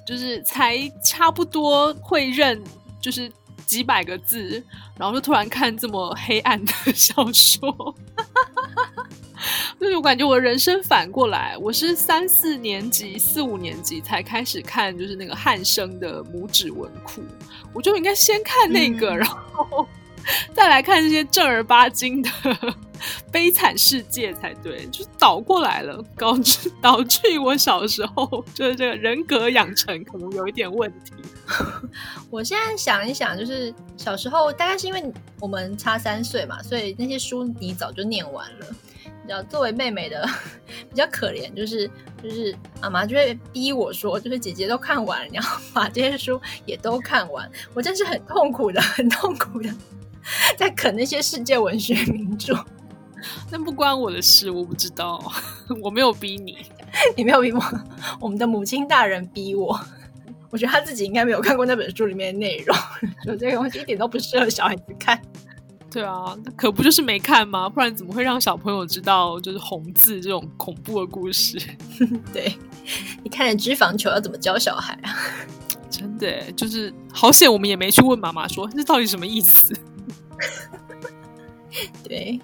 [0.06, 2.62] 就是才差不多会认，
[3.00, 3.32] 就是
[3.66, 4.64] 几百个字，
[4.98, 7.96] 然后就突然看这么黑暗的小说。
[10.02, 17.22] 就是我感觉我人生反过来，我是三四年级、四五年级才开始看，就是那个汉生的拇指文库，
[17.72, 19.88] 我就应该先看那个，嗯、然后
[20.54, 22.30] 再来看这些正儿八经的
[23.32, 31.14] 悲惨世界才对，就是倒过来了，导致导致于我小时候就是这个人格养成可能有一点问题。
[32.32, 38.66] 我现在想一想，就是小时候大概是因为我们差三岁嘛，所以那些书你早就念完了。
[39.50, 40.28] 作为妹妹的
[40.90, 41.90] 比较可怜，就是
[42.22, 47.50] 就是妈妈就会逼我说，就是姐姐都看完了，你要把这些书也都看完。
[47.74, 49.70] 我真是很痛苦的，很痛苦的，
[50.58, 52.54] 在啃那些世界文学名著。
[53.52, 55.24] 那不关我的事，我不知道，
[55.84, 56.58] 我没有逼你，
[57.16, 57.64] 你没有逼我，
[58.20, 59.80] 我们的母亲大人逼我。
[60.50, 62.76] 我觉得他自己应该没有看过那本书里面的内容，
[63.24, 65.22] 说这个东西一点都不适合小孩子看。
[65.92, 67.68] 对啊，可不就是没看吗？
[67.68, 71.60] 不然怎么会让小朋友知道就是红字这种恐怖的故事？
[72.32, 72.58] 对，
[73.22, 75.14] 你看了脂肪球要怎么教小孩啊？
[75.90, 79.74] 真的，就是好险，我们也没去问妈妈说这到底什么意思。
[82.08, 82.40] 对，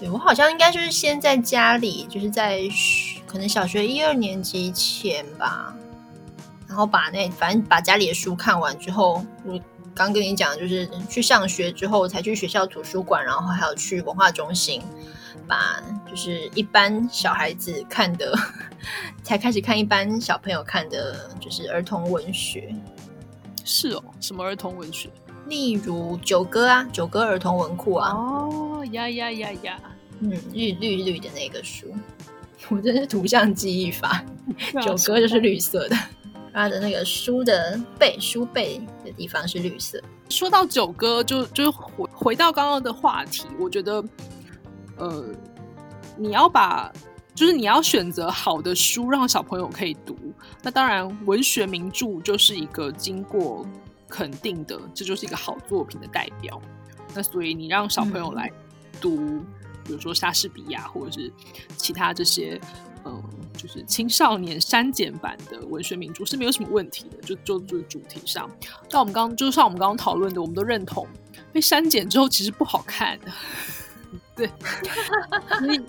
[0.00, 2.60] 对我好像应该就是先在家里，就是在
[3.28, 5.72] 可能小学一二年级前吧，
[6.66, 9.60] 然后把那反正把家里的书看完之后，我。
[9.98, 14.80] 刚跟你讲，就是去上学之后才去学校图书馆，然后还有去文化中心，
[15.48, 18.32] 把就是一般小孩子看的，
[19.24, 22.72] 才开始看一般小朋友看的，就是儿童文学。
[23.64, 25.10] 是哦，什么儿童文学？
[25.46, 28.12] 例如《九歌》啊，《九歌》儿童文库啊。
[28.12, 29.80] 哦呀呀呀呀！
[30.20, 31.92] 嗯，绿绿绿的那个书，
[32.70, 34.24] 我真是图像记忆法，
[34.82, 35.96] 《九歌》就是绿色的。
[36.58, 40.02] 他的那个书的背书背的地方是绿色。
[40.28, 44.04] 说到九哥，就就回回到刚刚的话题，我觉得，
[44.96, 45.24] 呃，
[46.16, 46.92] 你要把
[47.32, 50.16] 就是你要选择好的书让小朋友可以读。
[50.60, 53.64] 那当然，文学名著就是一个经过
[54.08, 56.60] 肯定的，这就是一个好作品的代表。
[57.14, 58.50] 那所以你让小朋友来
[59.00, 59.46] 读，嗯、
[59.84, 61.32] 比如说莎士比亚或者是
[61.76, 62.60] 其他这些。
[63.04, 63.22] 嗯，
[63.56, 68.50] 就是青少年删减版的文学名著是没有什么问题的，就就就主题上。
[68.90, 71.06] 但我们刚就像我们刚刚讨论的，我们都认同
[71.52, 73.18] 被删减之后其实不好看。
[74.36, 74.48] 对，
[75.58, 75.80] 所以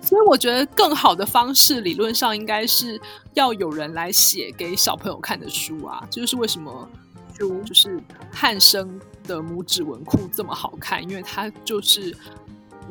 [0.00, 3.00] 所以我觉得更好的方式，理论上应该是
[3.34, 6.06] 要有人来写给小朋友看的书啊。
[6.10, 6.88] 这就是为什么
[7.38, 7.98] 书就是
[8.32, 12.16] 汉生的拇指文库这么好看，因为它就是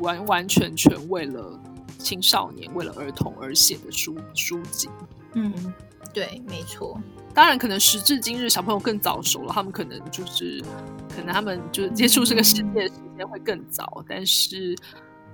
[0.00, 1.60] 完完全全为了。
[1.98, 4.88] 青少年为了儿童而写的书书籍，
[5.34, 5.52] 嗯，
[6.12, 7.00] 对，没错。
[7.34, 10.62] 当然，可能时至今日，小朋友更早熟了，他们可能就是，
[11.10, 13.84] 可能他们就是接触这个世界的时间会更早。
[13.98, 14.74] 嗯、但是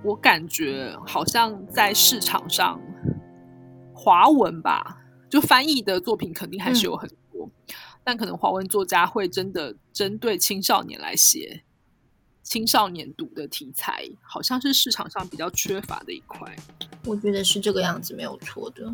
[0.03, 2.77] 我感觉好像在市场上，
[3.93, 4.97] 华文吧，
[5.29, 11.63] 就翻译的作品肯定还是有很多，嗯、但可能华文作家会真的针对青少年来写。
[12.43, 16.55] 青少年读的题材好像是市场上比较缺乏的一块，
[17.05, 18.93] 我觉得是这个样子没有错的。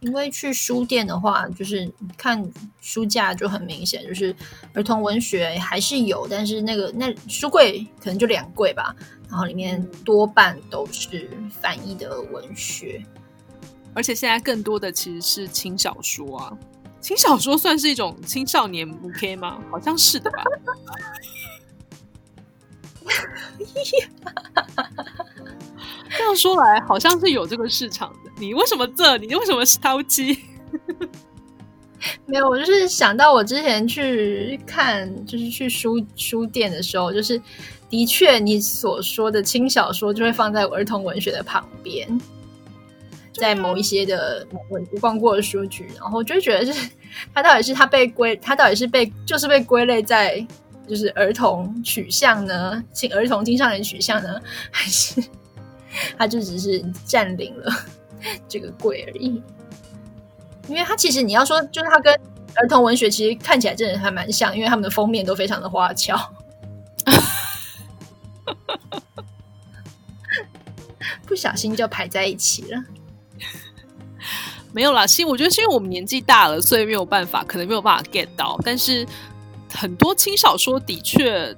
[0.00, 2.48] 因为去书店的话，就是看
[2.80, 4.34] 书架就很明显，就是
[4.72, 8.94] 儿童文学还是有，但是那个那书柜可能就两柜吧，
[9.28, 13.04] 然后里面多半都是翻译的文学，
[13.92, 16.58] 而且现在更多的其实是轻小说啊。
[17.00, 19.60] 轻小说算是一种青少年 OK 吗？
[19.70, 20.44] 好像是的吧。
[26.10, 28.30] 这样说来，好像是有这个市场的。
[28.38, 29.16] 你为什么这？
[29.18, 30.38] 你为什么是淘气？
[32.26, 37.40] 没有，我就是想到我之前去看，就是去书书店的时候，就是
[37.90, 42.08] 的确你所说的轻小说就会放在儿童文学的旁边，
[43.34, 46.88] 在某一些的我逛过的书局，然后就会觉得，就是
[47.34, 50.46] 它到底是它被归，它到底是被就是被归类在。
[50.88, 54.40] 就是儿童取向呢，青儿童青少年取向呢，
[54.72, 55.22] 还是
[56.16, 57.70] 他就只是占领了
[58.48, 59.42] 这个柜而已？
[60.68, 62.14] 因为他其实你要说，就是他跟
[62.54, 66.16] 儿童文学其实看起来真的还蛮像，因为他们的封面都非常的花俏，
[71.26, 72.82] 不小心就排在一起了。
[74.72, 79.06] 没有啦，其实我觉得是因为我们年纪大了，所以没有办法，可能没有办法 get 到，但是。
[79.72, 81.56] 很多轻小说的确，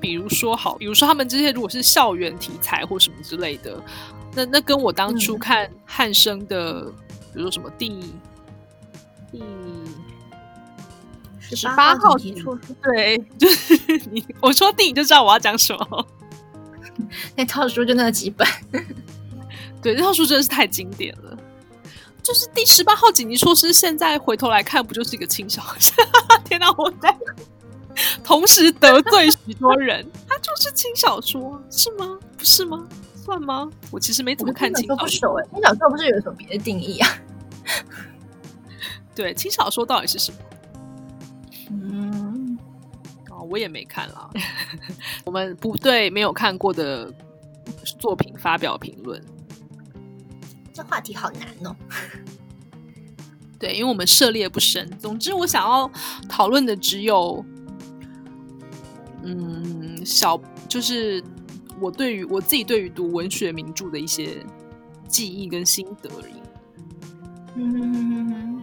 [0.00, 3.82] 比如说好，比如说他们这些如果是校园题材或什么之类的，
[4.34, 6.94] 那那跟我当初看汉生的，嗯、
[7.32, 7.88] 比如说什么第
[9.32, 9.42] 第
[11.56, 13.76] 十八号题错，对， 就是
[14.10, 16.06] 你我说电影就知道我要讲什么，
[17.36, 18.46] 那套书就那几本，
[19.80, 21.38] 对，那套书真的是太经典了。
[22.22, 26.04] 就是第十八号紧急措施，现在回头来看，不就是一个轻小说？
[26.46, 27.16] 天哪，我在
[28.24, 30.06] 同时得罪许多人。
[30.28, 32.18] 他就是轻小说，是吗？
[32.36, 32.86] 不是吗？
[33.14, 33.68] 算吗？
[33.90, 35.44] 我其实没怎么看轻小说，不熟哎。
[35.52, 37.08] 轻小说不是有什么别的定义啊？
[39.14, 40.38] 对，轻小说到底是什么？
[41.70, 42.58] 嗯，
[43.30, 44.30] 哦，我也没看了。
[45.24, 47.12] 我们不对没有看过的
[47.98, 49.20] 作品发表评论。
[50.72, 51.74] 这话题好难哦。
[53.58, 54.88] 对，因为我们涉猎不深。
[54.98, 55.90] 总之，我想要
[56.28, 57.44] 讨论的只有，
[59.22, 61.22] 嗯，小就是
[61.80, 64.44] 我对于我自己对于读文学名著的一些
[65.08, 66.34] 记忆跟心得而已。
[67.54, 68.62] 嗯，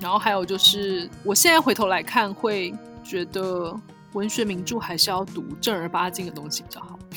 [0.00, 3.74] 然后还有就是，我现在回头来看，会觉得
[4.12, 6.98] 文学名著还是要读正儿八经的东西比较好。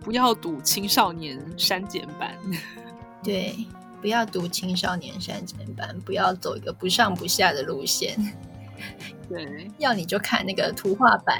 [0.00, 2.36] 不要读青少年删减版。
[3.22, 3.54] 对，
[4.00, 8.16] 不要读青少年删减版，不要走一个不上不下的路线。
[9.28, 11.38] 对，要你就看那个图画版。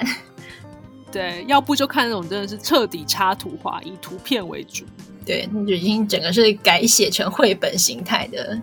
[1.11, 4.85] 对，要不就看那种真的是彻底插图画，以图片为主。
[5.25, 8.59] 对，那就已经整个是改写成绘本形态的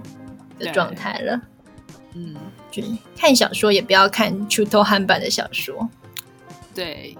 [0.59, 1.41] 的状态了。
[2.15, 2.35] 嗯，
[2.71, 2.83] 就
[3.17, 5.89] 看小说也不要看出头汉版的小说。
[6.75, 7.17] 对。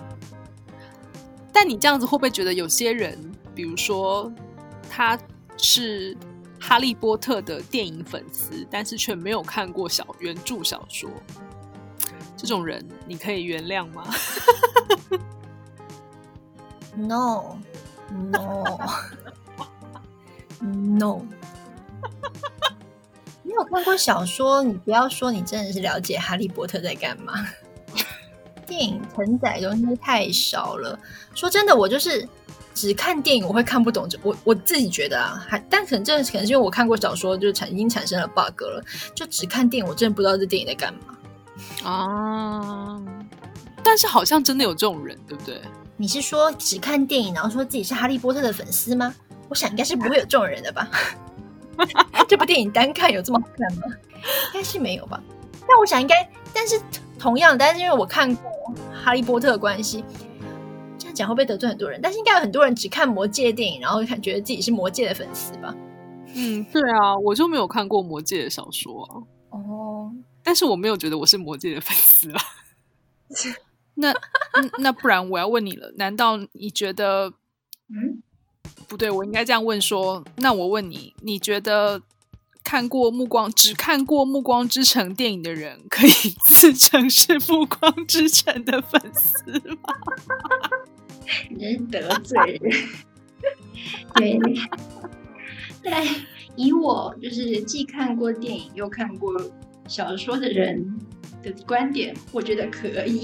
[1.53, 3.19] 但你这样子会不会觉得有些人，
[3.55, 4.33] 比如说
[4.89, 5.19] 他
[5.63, 6.17] 是
[6.59, 11.11] 哈利波特的电影粉丝，但是却没有看过小原著小说，
[12.37, 14.05] 这种人你可以原谅吗
[16.97, 17.57] ？No，No，No。
[23.43, 27.33] 没 有看过小说，你不要说你真的是了解哈利波特在干嘛。
[28.67, 30.99] 电影承载的东西太少了。
[31.35, 32.29] 说真的，我就是
[32.75, 34.09] 只看电影，我会看不懂。
[34.23, 38.83] 我我自己觉得啊，还但可能这可能是因为我看过小说，就产已经产生了 bug 了。
[39.15, 43.01] 就只看电影，我真的不知道这电影在干嘛啊。
[43.83, 45.61] 但是好像真的有这种人，对不对？
[45.97, 49.15] 你是说只看电影，然后说自己是哈利波特的粉丝吗？
[49.49, 50.89] 我想应该是不会有这种人的吧。
[52.29, 53.97] 这部电影单看有这么好看吗？
[54.55, 55.23] 应该是没有吧。
[55.69, 56.81] 但我想应该，但是
[57.19, 58.51] 同样，但是因为我看过。
[59.03, 60.25] 哈利波特的关系，这
[61.11, 62.01] 样讲会不会得罪很多人？
[62.01, 65.75] 但是应该有很多人只看魔界电影，然后看觉得自己是魔界的粉丝吧？
[66.35, 69.15] 嗯，对啊，我就没有看过魔界的小说啊。
[69.51, 72.41] 哦，但是我没有觉得我是魔界的粉丝啊。
[73.95, 74.15] 那
[74.79, 77.33] 那不然我要问你了，难道你觉得？
[77.89, 78.23] 嗯，
[78.87, 82.03] 不对，我应该这样问说，那我问你，你觉得？
[82.63, 86.11] 看过《暮光》只看过《暮光之城》电影的人，可以
[86.47, 89.95] 自称是《暮光之城》的粉丝吗？
[91.51, 92.73] 你是得罪人。
[94.17, 94.39] 对，
[95.83, 95.93] 对，
[96.57, 99.33] 以我就是既看过电影又看过
[99.89, 100.99] 小说的人
[101.43, 103.23] 的观点，我觉得可以。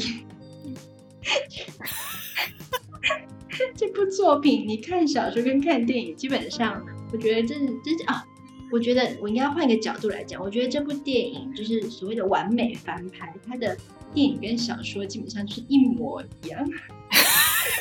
[3.74, 8.24] 这部作品，你看小说跟看电影，基本上我觉得这是这是啊。
[8.72, 13.76] 我觉得我应该换一个角度来讲，我觉得这部电影就是所谓的完美翻拍，它的
[14.12, 16.68] 电影跟小说基本上是一模一样，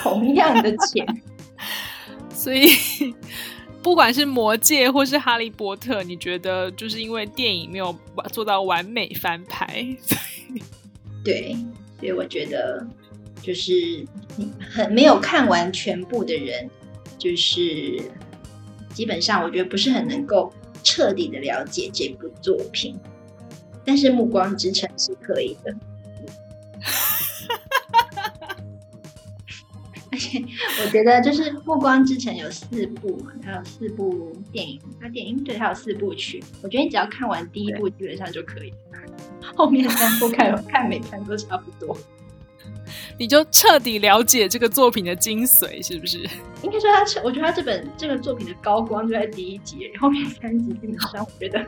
[0.09, 1.05] 同样的钱。
[2.29, 2.67] 所以
[3.81, 7.95] 不管是《魔戒》或是《哈利波特》，你觉得就是因为电影没有
[8.31, 9.67] 做到完美翻拍，
[10.01, 10.17] 所
[10.55, 10.61] 以
[11.23, 11.55] 对，
[11.99, 12.85] 所以我觉得
[13.41, 14.05] 就是
[14.59, 16.69] 很没有看完全部的人，
[17.17, 17.99] 就是
[18.93, 20.53] 基本上我觉得不是很能够。
[20.87, 22.95] 彻底的了解这部作品，
[23.83, 25.75] 但是《暮光之城》是可以的。
[30.15, 30.41] 而 且
[30.81, 36.41] 我觉得，就是《暮光之城》有四部嘛，它有四部电影，它电影对它有四部曲。
[36.63, 38.77] 我觉得你只要看完第一部，基本上就可以了。
[39.55, 41.97] 后面三部看看没看都差不多。
[43.17, 46.19] 你就彻底了解这个作品的精髓，是不是？
[46.63, 51.65] 应该说他，我觉得他这本这个作品的高光就在第一集，后面三集基本上我觉得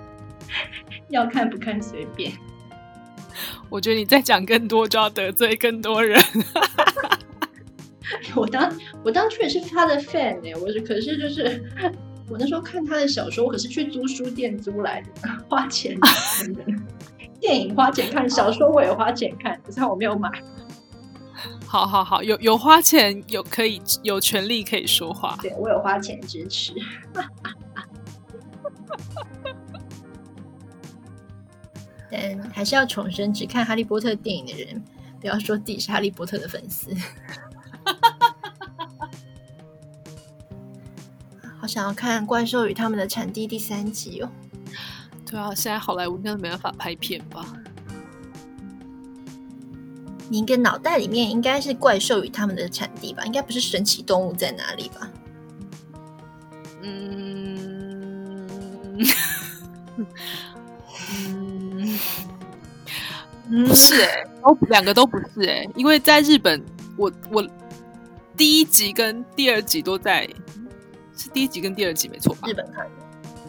[1.09, 2.31] 要看不看随便。
[3.69, 6.17] 我觉得你再讲更多就要得罪更多人。
[8.35, 8.71] 我当
[9.03, 11.63] 我当初也是他的 fan 哎，我是可是就是
[12.29, 15.09] 我那时候看他的小说，我可是去租书店租来的，
[15.49, 16.63] 花钱看的。
[17.39, 20.29] 电影花钱看，小说我也花钱看，可是我没有买。
[21.65, 25.37] 好好好，有有花钱，有可以有权利可以说话。
[25.41, 26.73] 对，我有花钱支持。
[32.09, 34.83] 但还是要重申，只看哈利波特电影的人，
[35.19, 36.89] 不要说自己是哈利波特的粉丝。
[41.67, 44.31] 好想要看《怪兽与他们的产地》第三集哦。
[45.29, 47.45] 对啊，现在好莱坞应该没办法拍片吧？
[50.29, 53.25] 你一个脑袋里面应该是怪兽与他们的产地吧？
[53.25, 55.11] 应该不是神奇动物在哪里吧？
[56.83, 58.47] 嗯，
[63.49, 66.63] 嗯，不是哎、欸，都两个都不是哎、欸，因为在日本，
[66.95, 67.45] 我我
[68.37, 70.29] 第一集跟第二集都在，
[71.17, 72.47] 是第一集跟第二集没错吧？
[72.47, 72.91] 日本看的，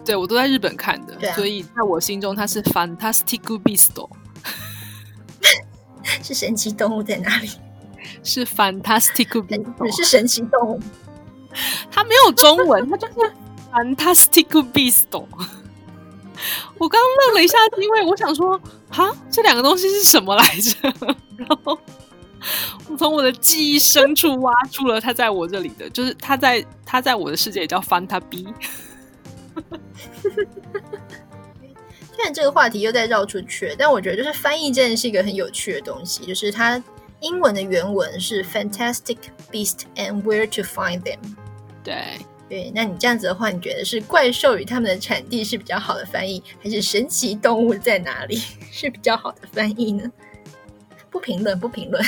[0.05, 3.91] 对，我都在日本看的，啊、所以在我心中它是 Fantastic Beasts。
[6.23, 7.51] 是神奇动物在哪里？
[8.25, 10.81] 是 Fantastic Beasts， 是神奇动物。
[11.91, 13.14] 它没有中文，它就是
[13.73, 15.05] Fantastic Beasts。
[16.79, 18.59] 我刚刚愣了一下，因为我想说，
[18.89, 20.77] 哈，这两个东西是什么来着？
[21.37, 21.77] 然后
[22.89, 28.47] 我 从我的记忆深处挖出了他在我这里的，就是他在他在我的世界也叫 Fanta B。
[32.14, 36.26] 虽然这个话题又在绕出去，但我觉得就是翻译真的是一个很有趣的东西。
[36.26, 36.82] 就是它
[37.20, 39.18] 英文的原文是 Fantastic
[39.53, 41.18] Beasts and Where to Find Them。
[41.84, 42.18] 对
[42.49, 48.36] 对，那你这样子的话，你觉得是怪兽与它们的产地是比较好的翻译，还是神奇动物在哪里
[48.72, 50.11] 是比较好的翻译呢？
[51.11, 52.05] 不评论，不评论。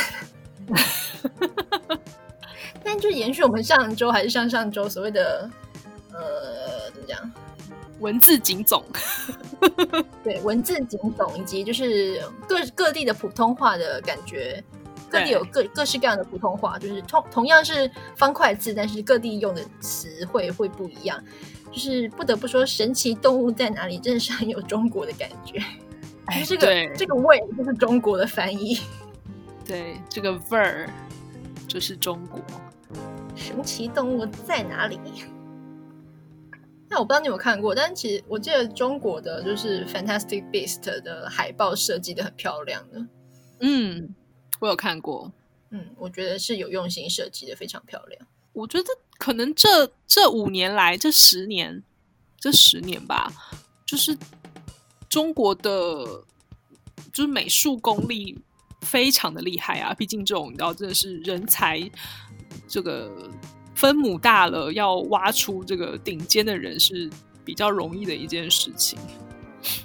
[2.82, 5.48] 但就延续我们上周还是上上周所谓的
[6.12, 7.32] 呃，怎么讲？
[7.98, 8.82] 文字警总，
[10.24, 14.64] 对，文字警总以及就是各各地的普通话的感觉，
[15.10, 21.22] 各地有各各式各样的普通话，就是同同样是方块字，但是各地用的词汇会不一样。
[21.70, 25.62] 就是不得不说，神奇动物在哪里，真的是很有中国的感觉。
[26.30, 28.78] 哎，这个这个味就是中国的翻译。
[29.66, 30.88] 对，这个味儿
[31.68, 32.40] 就是中国。
[33.36, 34.98] 神奇动物在哪里？
[36.88, 43.06] 那我不知道你有看过，但其实我记得中国的就是 Fantastic Beast 的海报设计的很漂亮的。
[43.60, 44.14] 嗯，
[44.58, 45.32] 我有看过。
[45.70, 48.26] 嗯，我觉得是有用心设计的，非常漂亮。
[48.52, 51.84] 我觉得可能这这五年来，这十年，
[52.36, 53.32] 这十年吧，
[53.86, 54.18] 就是
[55.10, 56.24] 中国的
[57.12, 58.38] 就是美术功力
[58.80, 59.92] 非常的厉害啊！
[59.92, 61.90] 毕竟这种你知道，真的是人才
[62.66, 63.28] 这个。
[63.72, 67.08] 分母大了，要挖出这个顶尖的人是
[67.46, 68.98] 比较容易的一件事情。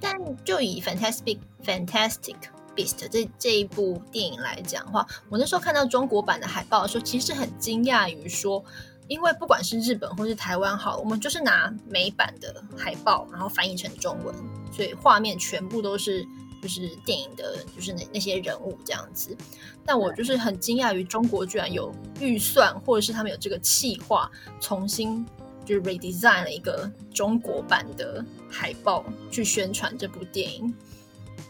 [0.02, 0.14] 但
[0.44, 2.36] 就以 Fantastic Fantastic
[2.76, 8.62] Beast 这这一部电影来讲的话，我那时候看到中国版的海报的时候，其实很惊讶于说，
[9.08, 14.36] 因为不管是日本或是台湾，好，我们就是拿美版的海报，然后翻译成中文，
[14.76, 16.28] 所以画面全部都是。
[16.62, 19.38] 就是电影的，就是那那些人物这样子，
[19.86, 25.24] 但我就是很惊讶于中国居然有预算，或者是他们有这个企划，重新
[25.64, 30.74] 就是 redesign 了一个中国版的海报去宣传这部电影，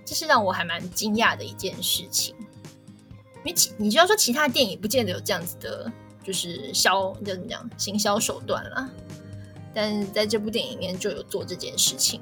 [0.04, 2.36] 这是让我还蛮惊讶的一件事情。
[3.38, 5.90] 因为其你就要说其他电影不见得有这样子的，
[6.26, 8.90] 就是销怎么讲行销手段啦，
[9.74, 12.20] 但是在这部电影里面就有做这件事情。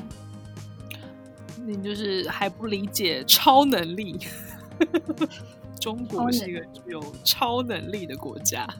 [1.65, 4.19] 你就是还不理解超能力，
[5.79, 8.67] 中国是一个具有超能力的国家。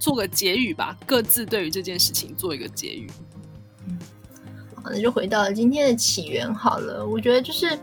[0.00, 3.10] 做个结语吧，各自对于这件事情做一个结语。
[4.76, 7.04] 好，那就回到今天的起源好了。
[7.04, 7.78] 我觉得就是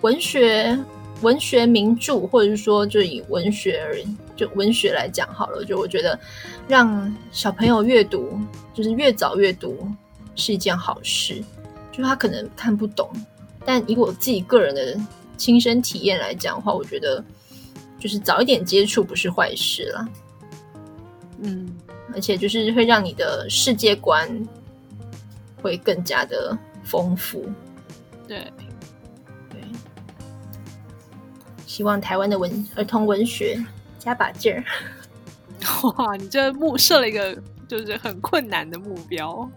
[0.00, 0.76] 文学、
[1.20, 3.94] 文学名著，或者是说就以文学而
[4.34, 5.62] 就文学来讲好了。
[5.62, 6.18] 就我觉得
[6.70, 8.40] 让小朋友阅读。
[8.72, 9.86] 就是越早越读
[10.36, 11.42] 是一件好事，
[11.92, 13.10] 就他可能看不懂，
[13.66, 14.98] 但以我自己个人的
[15.36, 17.22] 亲身体验来讲的话，我觉得
[17.98, 20.08] 就是早一点接触不是坏事啦。
[21.42, 21.68] 嗯，
[22.14, 24.30] 而且就是会让你的世界观
[25.60, 27.44] 会更加的丰富。
[28.26, 28.50] 对，
[29.50, 29.60] 对，
[31.66, 33.62] 希望台湾的文儿童文学
[33.98, 34.64] 加把劲儿。
[35.98, 37.36] 哇，你这目设了一个。
[37.70, 39.48] 就是很困难的目标，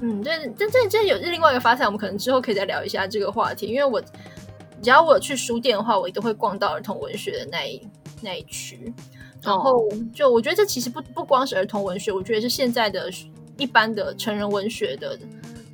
[0.00, 3.66] 嗯，这这这这有另外一个发散，我们可能之后可以再聊一下这个话题。
[3.66, 7.82] 因为我只要我去书店的话，我都会逛到儿童文学的那一
[8.22, 8.94] 那一区。
[9.42, 13.10] 然后就我觉得这其实不不光是儿童文学，我觉得是现在的
[13.56, 15.18] 一般的成人文学的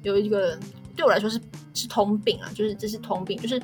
[0.03, 0.59] 有一个
[0.97, 1.39] 对我来说是
[1.75, 3.61] 是通病啊，就是这是通病，就是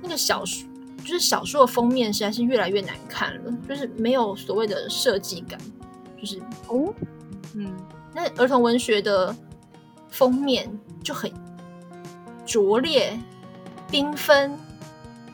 [0.00, 0.66] 那个小说
[1.00, 5.58] 就是小说的封面实在是越来越难看了，就是没有所谓的设计感，
[6.18, 6.92] 就是哦。
[7.54, 7.74] 嗯，
[8.14, 9.34] 那儿童文学的
[10.08, 10.70] 封面
[11.02, 11.32] 就很
[12.46, 13.18] 拙劣、
[13.90, 14.56] 缤纷，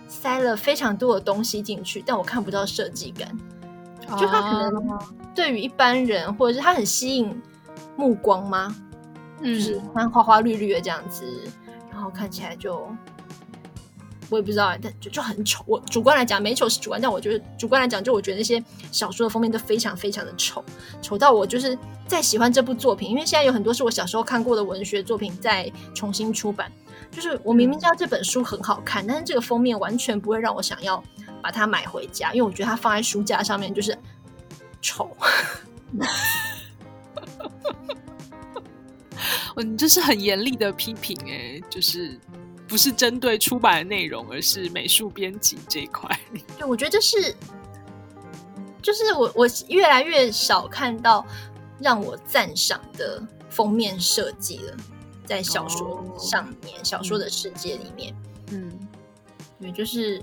[0.09, 3.37] 塞了非常多的东西进去，但我看不到设计感。
[4.19, 4.99] 就它可能
[5.35, 7.43] 对于一般人，或者是它很吸引
[7.97, 8.75] 目光吗？
[9.41, 11.27] 嗯，就是它花花绿绿的这样子，
[11.91, 12.89] 然后看起来就。
[14.29, 15.65] 我也不知道，但就就很丑。
[15.67, 20.65] 我主观来讲，美丑是主观，但我觉得主观来讲，就我觉得那些小说的封面都非常非常的丑，
[21.01, 26.71] 丑到我就是再喜欢这部作品，因为现在有很多是我小时候看过的文学作品在重新出版，
[27.11, 31.03] 就是我明明知道这本书很好看，但是这个封面完全不会让我想要
[31.41, 33.97] 把它买回家，因为我觉得它放在书架上面就是
[34.83, 35.17] 丑。
[39.57, 42.19] 嗯，这是很严厉的批评哎，就是。
[42.69, 46.09] 不是针对出版的内容，而是美术编辑这一块。
[46.59, 47.35] 对，我觉得这是，
[48.83, 51.25] 就是我我越来越少看到
[51.79, 54.77] 让我赞赏的封面设计了，
[55.25, 58.15] 在小说上面，哦、小说的世界里面，
[58.51, 58.73] 嗯，
[59.61, 60.23] 对，就是，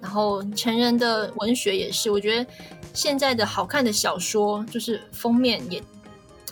[0.00, 2.50] 然后成人的文学也是，我觉得
[2.94, 5.82] 现在的好看的小说，就是封面也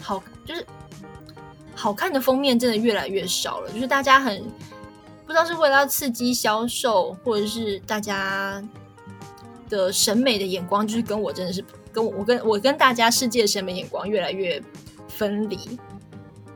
[0.02, 0.66] 好，就是
[1.74, 4.42] 好看的封面真的越来越少了，就是大家很
[5.26, 8.62] 不知道是为了要刺激销售，或者是大家
[9.68, 14.62] 的审美的眼光，就是跟我真的是跟我我跟我跟大家世界的审美眼光越来越
[15.08, 15.58] 分离。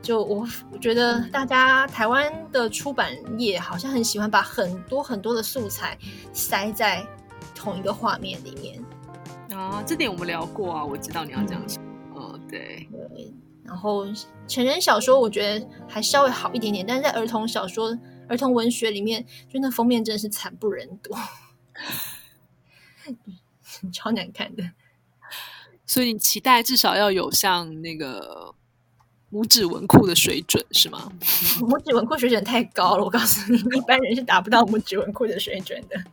[0.01, 5.97] 就我我觉得大家台湾的出版业好像很喜欢把很多很多的素材
[6.31, 7.05] 塞在
[7.53, 11.77] 同一个画面里面啊，这点我们聊过啊，我知道你要这样说。
[12.15, 13.33] 嗯、哦，对对。
[13.69, 14.05] 然后
[14.47, 17.95] 成人小说我觉得还稍微好一点点，但是在儿童小说、
[18.27, 21.15] 儿童文学里面，就那封面真的是惨不忍睹，
[23.93, 24.71] 超难看的。
[25.85, 28.55] 所以你期待至少要有像那个。
[29.31, 31.07] 拇指文库的水准是吗？
[31.61, 36.03] 拇指文库水准太高了，我告诉你，一般人是达不到拇指文库的水准的。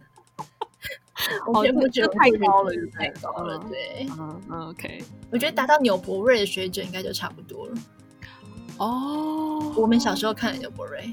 [1.46, 3.58] 我觉得太高了，太高了。
[3.68, 5.02] 对，嗯嗯，OK。
[5.30, 7.74] 我觉得达到纽伯瑞的水准应该就差不多了。
[8.78, 11.12] 哦，我们小时候看的纽伯瑞，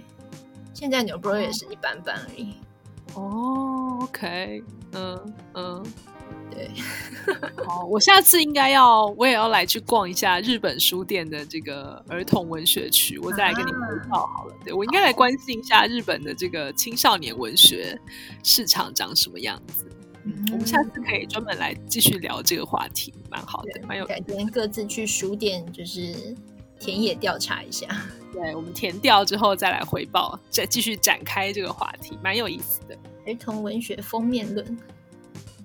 [0.74, 2.56] 现在纽伯瑞也是一般般而已。
[3.16, 5.84] 哦，OK，嗯嗯。
[6.52, 6.70] 对，
[7.66, 14.56] 好，我下次应该要，我也要来去逛一下日本书店的这个儿童文学区，我再来跟你回报好了。
[14.64, 18.00] 对，我应该来关心一下日本的这个青少年文学
[18.44, 19.86] 市场长什么样子。
[20.26, 24.06] 嗯，我们下次可以专门来继续聊这个话题，蛮好的，蛮有。
[24.06, 26.36] 改天各自去书店，就是
[26.80, 27.88] 田野调查一下。
[28.32, 32.98] 对，我们填掉之后再来回报，再继续展开这个话题，蛮有意思的。
[33.26, 34.78] 儿童文学封面论，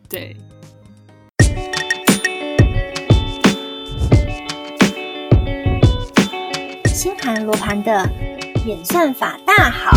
[0.09, 0.37] 对。
[6.99, 8.11] 星盘罗盘的
[8.67, 9.93] 演算法大好。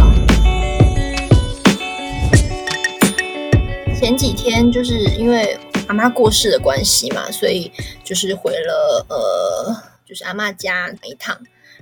[4.00, 7.72] 前几天就是因为阿妈过世的关系嘛，所以
[8.04, 9.76] 就是回了呃，
[10.06, 11.36] 就是阿妈家一趟。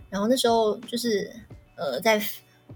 [0.10, 1.30] 然后那时候就是
[1.76, 2.18] 呃，在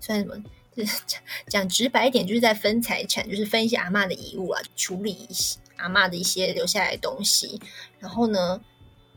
[0.01, 0.35] 算什么？
[1.07, 7.61] 讲讲直白一点，就是在分财产，就是分一些阿妈的遗物啊，处理一些阿妈的一些留下来的东西。
[7.99, 8.59] 然后呢，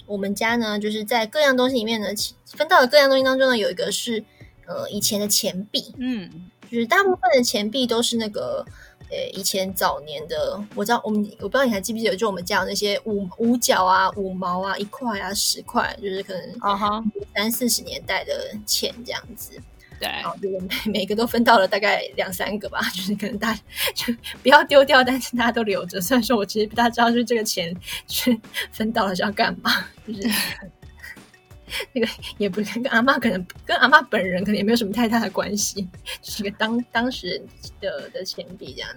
[0.07, 2.09] 我们家呢，就是在各样东西里面呢，
[2.46, 4.24] 分到的各样东西当中呢，有一个是
[4.66, 8.64] 呃以前的钱币，嗯，就是大部分的钱币都是那个
[9.11, 17.04] 呃以前早年的，我知道我们我不知道你还记不记得，就我们家有那些五五角啊、五毛啊、一块啊、十块，就是可能啊哈
[17.34, 19.52] 三四十年代的钱这样子。
[19.99, 20.68] 对，然后就每
[21.01, 23.55] 每个都分到了大概两三个吧，就是可能大
[23.94, 26.01] 就不要丢掉，但是大家都留着。
[26.01, 27.74] 虽然说我其实不大知道，就是这个钱
[28.07, 28.38] 是
[28.72, 30.28] 分到了是要干嘛，就是
[31.92, 32.07] 那个
[32.38, 35.82] 也不是跟阿妈可能跟阿妈本人可能也没有什么太大的关系，
[36.22, 37.42] 就是个当当时
[37.80, 38.90] 的的钱币这样，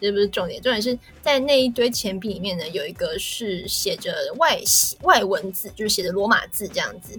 [0.00, 4.60] 这不是重点，重点是在那一堆钱币里面呢，有一个是写着外
[5.02, 7.18] 外文字，就是写着罗马字这样子，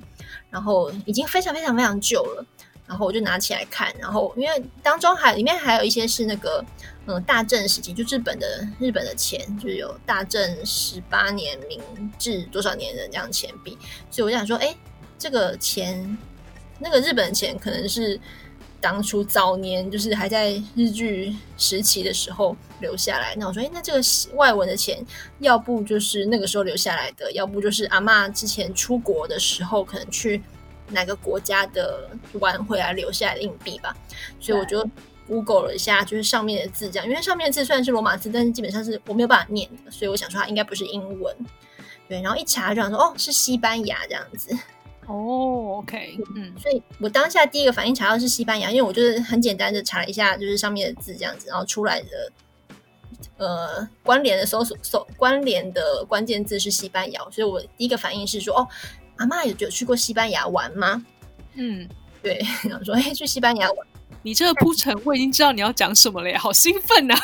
[0.51, 2.45] 然后已经非常非常非常旧了。
[2.91, 6.61] 然后我就拿起来看，然后因为当中还里面还有一些是那个
[7.05, 11.79] 嗯大正时期，就日本的日本的钱，就是有大正十八年、明
[12.19, 13.77] 治多少年的这样钱币，
[14.09, 14.75] 所以我想说，哎，
[15.17, 16.17] 这个钱
[16.79, 18.19] 那个日本钱可能是
[18.81, 23.33] 当初早年就是还在日据时期的时候留下来。
[23.37, 24.01] 那我说，哎，那这个
[24.33, 25.01] 外文的钱，
[25.39, 30.43] 要不就是那个时候留下来的，要不就是阿嬷之前出国的时候可能去。
[30.91, 33.95] 哪个国家的玩回来留下来的硬币吧，
[34.39, 34.87] 所以我就
[35.27, 41.35] Google 了一下，就是上面的字这样，因为上面的字虽然是罗马字，但是基本上是我没有办法念的，所以我想说它应该不是英文。
[42.09, 44.53] 对，然后一查就想说，哦，是西班牙这样子。
[45.07, 52.31] 哦，OK，嗯，所以我当下第一个反应查到是西班牙，因为我就是很简单的查了一下，就是上面的字这样子，然后出来的
[53.37, 58.67] 呃关联的搜索搜关联的关键字是西班牙，所以我第一个反应是说，哦。
[59.21, 61.05] 阿嬷有有去过西班牙玩吗？
[61.53, 61.87] 嗯，
[62.23, 63.87] 对， 然后说哎，去西班牙玩。
[64.23, 67.21] 你这个铺陈，我已经知道你要讲什么了呀，好兴奋呐、啊！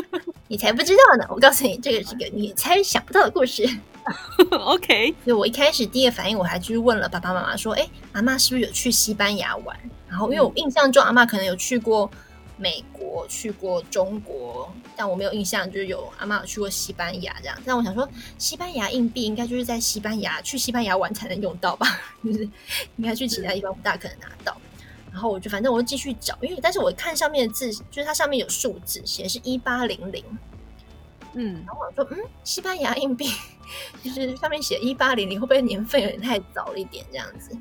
[0.48, 3.68] 你才不知道呢，我告诉你，这个是个你猜想不到的故事。
[4.50, 9.76] OK，所以我一开始第一个反应，我还去问了爸爸妈妈，说，哎，阿嬷是不是有去西班牙玩？
[10.08, 12.10] 然后因为我印象中阿嬷可能有去过。
[12.58, 17.58] 美国去过中国，但我没有印象，就是有阿妈有去过西班牙这样。
[17.66, 21.86] 但我想说，西班牙硬币应该就是在西班牙去西班牙玩才能用到吧？
[22.24, 22.48] 就是
[22.96, 24.56] 应该去其他地方不大可能拿到。
[25.12, 30.24] 然后我就反正我就继续找，因为但是我看上面的字，就是它上面有数字，写的是一八零零。
[31.34, 33.30] 嗯，然后我说，嗯，西班牙硬币
[34.02, 37.54] 就是上面写一八零零，会不会年份有点太早了一点这样子？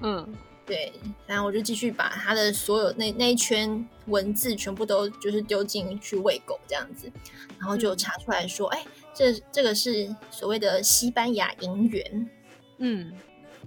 [0.00, 0.34] 嗯。
[0.66, 0.92] 对，
[1.26, 7.10] 然后我就继续把他的所有那那一圈文字全部都就是丢进去喂狗这样子，
[7.58, 12.30] 然后就查出来说，哎、嗯，这这个是所谓的西班牙银元，
[12.78, 13.12] 嗯，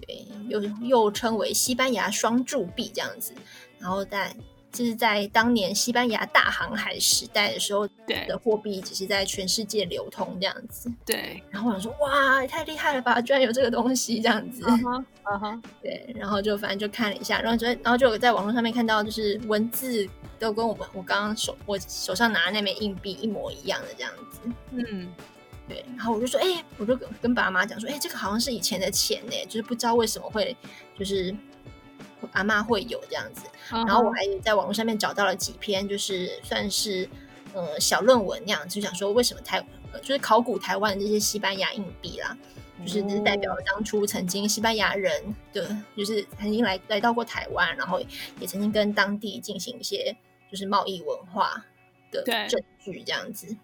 [0.02, 3.34] 对，又又称为西班牙双铸币这样子，
[3.80, 4.36] 然后在。
[4.72, 10.92] 就是在当年西班牙大航海时代的时候，对的货币只是在全世界流通这样子。
[11.06, 14.64] 对，然后我想说，哇，太厉害了吧，居然有这个东西这样子。
[14.68, 20.08] 嗯哼，嗯哼，对，然后就反正就看了一下，然后就然后就在网络上面看到，就是文字
[20.38, 24.40] 都跟我们我刚刚手我手上拿的那枚硬币一模一样的这样子。
[24.72, 25.12] 嗯，
[25.68, 30.56] 对，然后我就说，哎，我就跟爸妈讲说，哎，这个好像是以前的钱呢，就是不知道为什么会
[30.98, 31.36] 就是。
[32.32, 37.08] 阿妈会有这样子，然后我还在网络上面找到了几篇，就是算是
[37.54, 39.66] 呃小论文那样，就想说为什么台
[40.02, 42.38] 就是考古台湾的这些西班牙硬币啦，
[42.80, 48.00] 就是是代表了当初曾经西班牙人的，就是曾经来来到过台湾，然后
[48.40, 50.16] 也曾经跟当地进行一些
[50.52, 51.66] 就是贸易文化
[52.12, 53.56] 的证据这样子。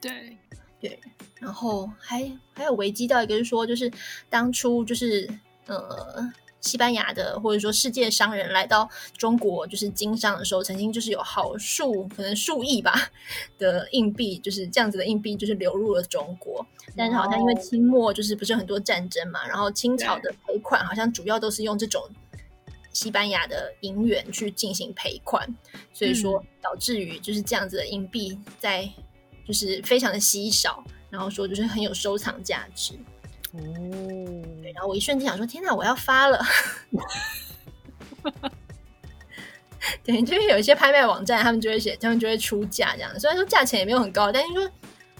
[0.00, 0.36] 对
[0.80, 0.98] 对，
[1.38, 3.90] 然后还还有危机到一个，就是说就是
[4.28, 5.28] 当初就是
[5.66, 6.32] 呃。
[6.62, 8.88] 西班牙的或者说世界商人来到
[9.18, 13.10] 中国，就是经商的时候，曾经就是有好数可能数亿吧
[13.58, 16.64] 的硬币，就是这样子的硬币，就是流入了中国。
[16.96, 22.02] 但是好像因为清末就是不是很多战争嘛，然后清朝的赔款好像主要都是用这种
[22.92, 25.52] 西班牙的银元去进行赔款，
[25.92, 28.88] 所以说导致于就是这样子的硬币在
[29.44, 32.94] 就是非常的稀少，然后说就是很有收藏价值。
[33.52, 33.60] 哦，
[34.62, 36.40] 对，然后我一瞬间想说，天哪，我要发了！
[40.04, 43.20] 对，就是有一些拍卖网站，他们就会写，他们就会出价这样。
[43.20, 44.70] 虽然说价钱也没有很高，但是说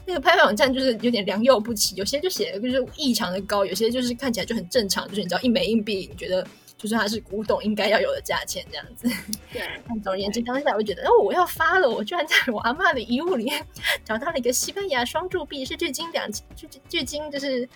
[0.06, 6.46] 那个拍卖网站就是有点良莠不齐，有些就写的就是异常的高，有些就是看起来就很正常，就是你知道一枚硬币，你觉得。
[6.82, 9.08] 就是它是古董应该要有的价钱这样子。
[9.52, 9.62] 对，
[10.02, 11.88] 总而言之，当下我就觉得，哦，我要发了！
[11.88, 13.64] 我居然在我阿妈的遗物里面
[14.04, 17.68] 找到了一个西班牙双铸币，是距今两距距今就是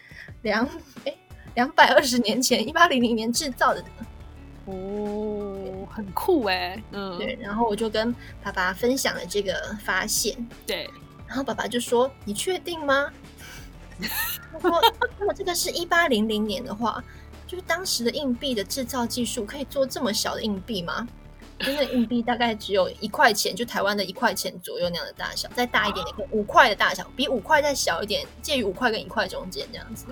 [0.43, 0.69] 两
[1.05, 1.15] 哎
[1.55, 3.85] 两百二十年前，一八零零年制造的。
[4.65, 6.83] 哦，很酷哎。
[6.91, 7.39] 嗯，对。
[7.41, 9.55] 然后我就跟爸爸分享了这个
[9.85, 10.37] 发现。
[10.67, 10.91] 对。
[11.29, 13.09] 然后爸爸就说：“你确定吗？”
[14.53, 14.83] 他说
[15.19, 17.05] ：“如果这个是一八零零年的话。”
[17.47, 21.07] 就是当时的硬币的制造技术可以做这么小的硬币吗？
[21.67, 30.05] 因为硬币大概只有一块钱，就台湾的一块钱左右那样的大小，再大一点点，五块的大小，比五块再小一点，介于五块跟一块中间这样子。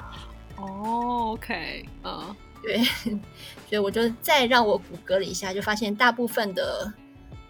[0.57, 2.82] 哦，OK，嗯，对，
[3.68, 6.91] 所以我就再让我谷歌了一下，就发现大部分的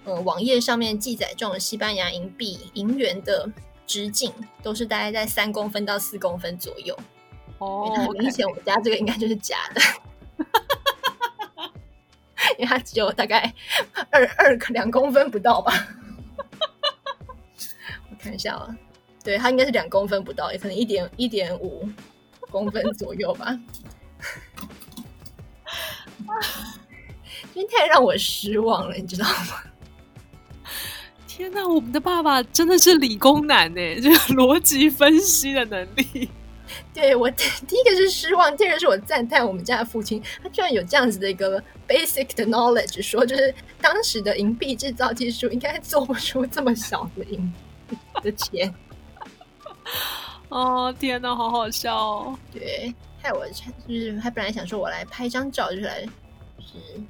[0.02, 3.48] 呃网页上面记载这种西班牙银币银元的
[3.86, 6.98] 直径都是大概在三公分到四公分左右。
[7.58, 9.80] 哦，很明显，我们家这个应该就是假的，
[12.58, 13.54] 因为它只有大概
[14.10, 15.72] 二二两公分不到吧。
[18.10, 18.76] 我看一下啊，
[19.22, 21.88] 对，它应该是两公分不到，也可能一点一点五
[22.50, 23.56] 公分左右吧。
[27.52, 29.62] 今天太让我失望了，你知道吗？
[31.26, 36.28] 天哪，我们的爸爸真的是理工男呢，就是逻辑分析的能力。
[36.94, 47.52] 对，我第一个是失望，第二个是我赞叹我们家的父亲，他居然有这样子的一个 basic 的 knowledge，说就是当时的银币制造技术应该做不出这么小的银
[48.22, 48.72] 的钱。
[50.48, 52.38] 哦天哪，好好笑哦！
[52.52, 57.00] 对，害我就是他本来想说我来拍张照，就是来就是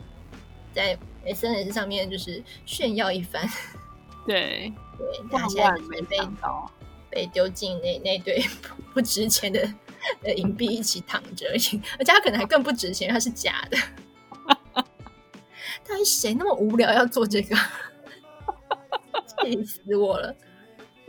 [0.73, 3.47] 在 SNS 上面就是炫耀一番。
[4.27, 6.71] 对对，他现在准备到。
[7.15, 8.45] 被丢进那那堆
[8.93, 9.61] 不值钱的
[10.23, 13.79] 的银币一起躺着，而且而且它可能还更不值钱，它是假的。
[15.87, 17.57] 到底谁那么无聊要做这个？
[19.43, 20.35] 气死我了！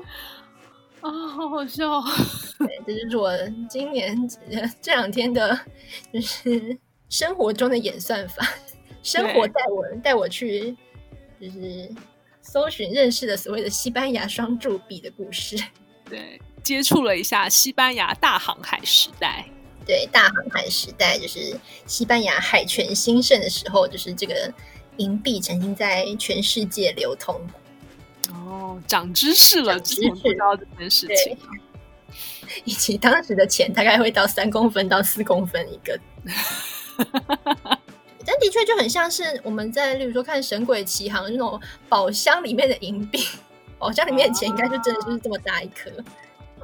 [1.01, 2.01] 啊，好好笑！
[2.59, 3.31] 对，这就是我
[3.69, 4.15] 今年
[4.81, 5.57] 这两天的，
[6.11, 6.77] 就是
[7.09, 8.47] 生活中的演算法。
[9.01, 10.75] 生活带我带我去，
[11.39, 11.89] 就是
[12.41, 15.55] 搜寻认识的所谓的西班牙双铸币的故事。
[16.09, 19.45] 对，接触了一下西班牙大航海时代。
[19.85, 24.51] 对，大航海时代就是西班牙海权兴盛的时候，就是这个
[24.97, 27.39] 银币曾经在全世界流通。
[28.33, 30.01] 哦，长知识了，知
[30.39, 31.37] 道这件事情。
[32.63, 35.99] 以及当时的钱大概会到三公分到四公分一个。
[38.27, 43.23] 但的确就很像是我们在，例如说看《神鬼奇航》那种宝箱里面的银币。
[43.85, 45.91] 宝箱里面的钱应该就真的就是这么大一颗，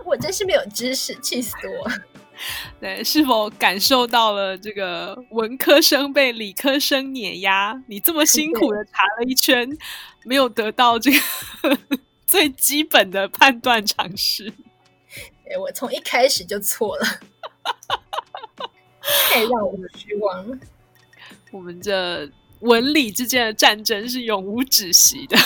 [0.03, 1.91] 我真是没有知识，气死我！
[2.81, 7.79] 对，是否感受到了这个文科生被理科生碾压？
[7.85, 9.69] 你这么辛苦的查了一圈，
[10.25, 11.19] 没有得到这个
[12.25, 14.51] 最基本的判断常识。
[15.45, 17.05] 对，我从一开始就错了，
[19.29, 20.57] 太让我失望了。
[21.51, 22.27] 我们这
[22.61, 25.37] 文理之间的战争是永无止息的。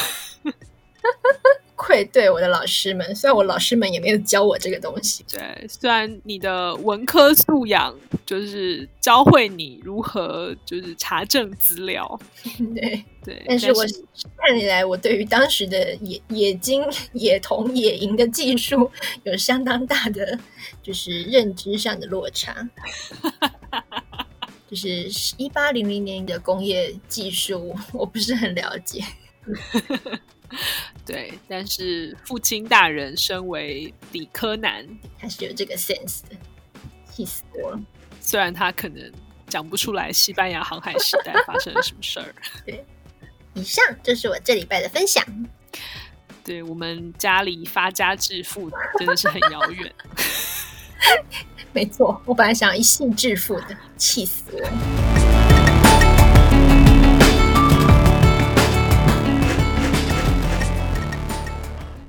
[1.85, 5.23] 愧对我的老师们，虽然我老师们也没有教我这个东西。
[5.31, 12.19] 对，虽然你的文科素养就是教会你如何就是查证资料，
[12.73, 13.85] 对对，但是我
[14.37, 16.83] 看起来，我对于当时的冶冶金、
[17.13, 18.89] 冶铜、冶银的技术
[19.23, 20.39] 有相当大的
[20.81, 22.67] 就是认知上的落差。
[24.67, 25.07] 就是
[25.37, 28.99] 一八零零年的工业技术，我不是很了解。
[31.05, 34.83] 对，但是父亲大人身为理科男，
[35.19, 36.35] 他是有这个 sense 的，
[37.11, 37.79] 气死我了。
[38.19, 39.11] 虽然他可能
[39.47, 42.33] 讲不出来西班牙航海时代发生了什么事儿。
[42.65, 42.83] 对，
[43.53, 45.23] 以上就是我这礼拜的分享。
[46.43, 49.93] 对，我们家里发家致富真的是很遥远。
[51.71, 55.64] 没错，我本来想一性致富的，气死我。